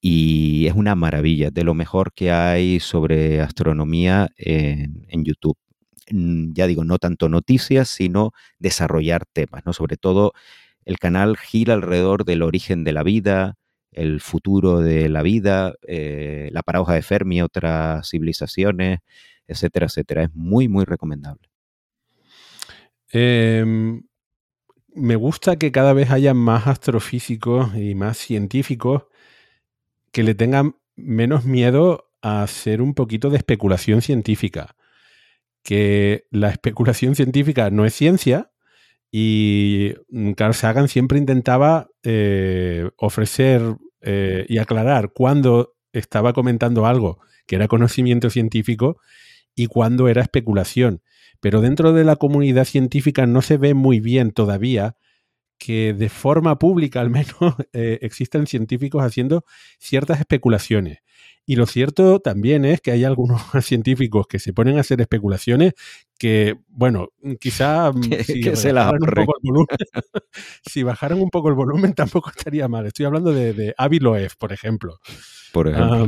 [0.00, 5.58] Y es una maravilla, de lo mejor que hay sobre astronomía en, YouTube.
[6.12, 8.30] Mm, ya digo, no tanto noticias, sino
[8.60, 9.72] desarrollar temas, ¿no?
[9.72, 10.32] Sobre todo
[10.84, 13.56] el canal gira alrededor del origen de la vida,
[13.90, 19.00] el futuro de la vida, eh, la paradoja de Fermi, otras civilizaciones,
[19.48, 20.22] etcétera, etcétera.
[20.24, 21.47] Es muy, muy recomendable.
[23.12, 24.02] Em,
[24.94, 29.04] me gusta que cada vez haya más astrofísicos y más científicos
[30.12, 34.76] que le tengan menos miedo a hacer un poquito de especulación científica.
[35.62, 38.50] Que la especulación científica no es ciencia
[39.10, 39.94] y
[40.36, 43.62] Carl Sagan siempre intentaba eh, ofrecer
[44.02, 49.00] eh, y aclarar cuándo estaba comentando algo que era conocimiento científico
[49.54, 51.02] y cuándo era especulación.
[51.40, 54.96] Pero dentro de la comunidad científica no se ve muy bien todavía
[55.58, 59.44] que de forma pública al menos eh, existen científicos haciendo
[59.78, 60.98] ciertas especulaciones.
[61.44, 65.72] Y lo cierto también es que hay algunos científicos que se ponen a hacer especulaciones
[66.18, 67.08] que, bueno,
[67.40, 69.66] quizá mm, si, bajaran un poco el volumen,
[70.62, 72.84] si bajaran un poco el volumen tampoco estaría mal.
[72.84, 74.98] Estoy hablando de, de Aviloev, por ejemplo.
[75.52, 76.06] Por ejemplo.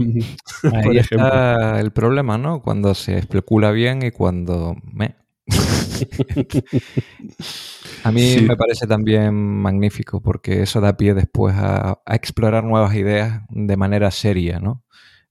[0.74, 2.60] Ahí está el problema, ¿no?
[2.60, 5.19] Cuando se especula bien y cuando me.
[8.04, 13.42] a mí me parece también magnífico porque eso da pie después a, explorar nuevas ideas
[13.50, 14.84] de manera seria, ¿no?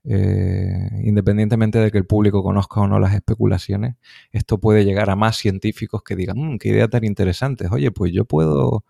[0.05, 3.95] Eh, independientemente de que el público conozca o no las especulaciones,
[4.31, 8.11] esto puede llegar a más científicos que digan, mmm, qué idea tan interesante, oye, pues
[8.13, 8.85] yo puedo,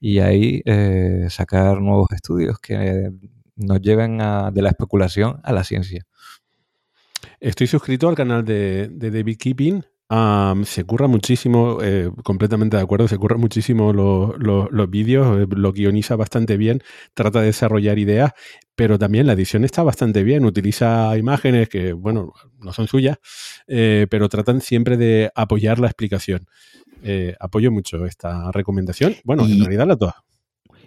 [0.00, 3.12] y ahí eh, sacar nuevos estudios que
[3.56, 6.06] nos lleven de la especulación a la ciencia.
[7.40, 9.84] Estoy suscrito al canal de, David Keeping.
[10.10, 16.16] Se curra muchísimo, eh, completamente de acuerdo, se curra muchísimo los vídeos, eh, lo guioniza
[16.16, 16.82] bastante bien,
[17.14, 18.32] trata de desarrollar ideas,
[18.74, 23.18] pero también la edición está bastante bien, utiliza imágenes que, bueno, no son suyas,
[23.66, 26.46] eh, pero tratan siempre de apoyar la explicación.
[27.38, 29.14] apoyo mucho esta recomendación.
[29.24, 30.24] Bueno, en realidad la toda.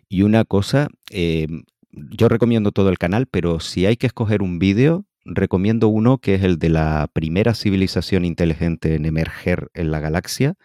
[0.09, 5.05] Y una cosa, yo recomiendo todo el canal, pero si hay que escoger un vídeo,
[5.25, 10.55] recomiendo uno que es el de la primera civilización inteligente en emerger en la galaxia,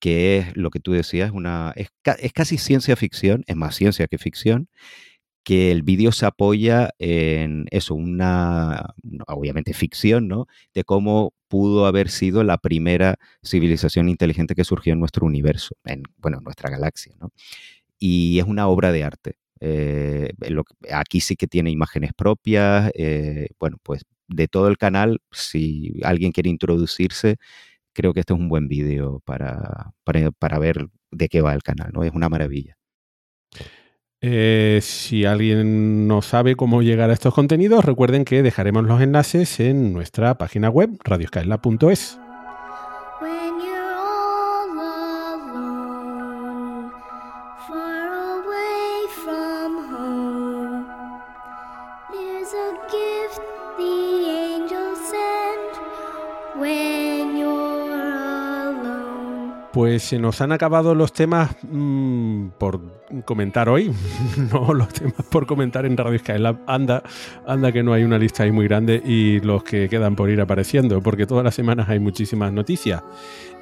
[0.00, 1.90] que es lo que tú decías, una, es,
[2.34, 4.68] casi ciencia ficción, es más ciencia que ficción,
[5.44, 8.94] que el vídeo se apoya en eso, una,
[9.26, 10.46] obviamente ficción, ¿no?
[10.74, 16.04] De cómo pudo haber sido la primera civilización inteligente que surgió en nuestro universo, en,
[16.18, 17.30] bueno, en nuestra galaxia, ¿no?
[17.98, 19.36] Y es una obra de arte.
[19.64, 20.32] Eh,
[20.92, 22.90] aquí sí que tiene imágenes propias.
[22.94, 27.36] Eh, bueno, pues de todo el canal, si alguien quiere introducirse,
[27.92, 31.90] creo que este es un buen vídeo para, para, ver de qué va el canal,
[31.92, 32.02] ¿no?
[32.02, 32.76] Es una maravilla.
[34.20, 39.60] Eh, si alguien no sabe cómo llegar a estos contenidos, recuerden que dejaremos los enlaces
[39.60, 42.21] en nuestra página web, radioscaela.es.
[59.72, 62.80] Pues se nos han acabado los temas mm, por
[63.24, 63.90] comentar hoy,
[64.52, 66.58] no los temas por comentar en Radio Skylab.
[66.66, 67.02] Anda,
[67.46, 70.42] anda que no hay una lista ahí muy grande y los que quedan por ir
[70.42, 73.02] apareciendo, porque todas las semanas hay muchísimas noticias.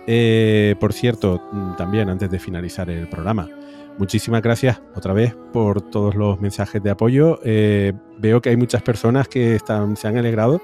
[0.06, 3.48] Eh, por cierto, mm, también antes de finalizar el programa,
[3.96, 7.38] muchísimas gracias otra vez por todos los mensajes de apoyo.
[7.44, 10.60] Eh, veo que hay muchas personas que están, se han alegrado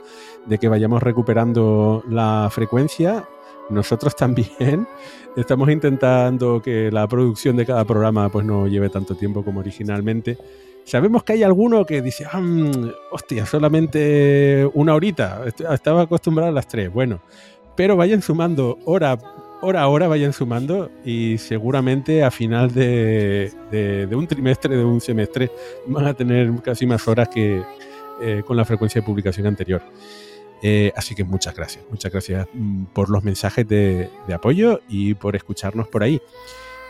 [0.46, 3.28] de que vayamos recuperando la frecuencia
[3.70, 4.86] nosotros también
[5.36, 10.38] estamos intentando que la producción de cada programa pues no lleve tanto tiempo como originalmente.
[10.84, 16.54] Sabemos que hay alguno que dice, ah, mm, hostia, solamente una horita, estaba acostumbrado a
[16.54, 16.92] las tres.
[16.92, 17.20] Bueno,
[17.74, 19.18] pero vayan sumando hora,
[19.60, 23.52] hora a hora, vayan sumando y seguramente a final de,
[24.12, 25.50] un trimestre, de un semestre,
[25.86, 27.62] van a tener casi más horas que
[28.22, 29.82] eh, con la frecuencia de publicación anterior.
[30.68, 35.36] Eh, así que muchas gracias, muchas gracias mm, por los mensajes de, apoyo y por
[35.36, 36.20] escucharnos por ahí.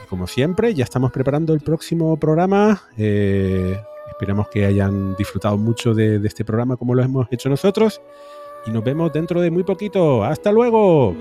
[0.08, 2.84] como siempre, ya estamos preparando el próximo programa.
[2.96, 3.78] Eh,
[4.08, 8.00] esperamos que hayan disfrutado mucho de, de, este programa como lo hemos hecho nosotros.
[8.64, 10.24] Y nos vemos dentro de muy poquito.
[10.24, 11.14] ¡Hasta luego!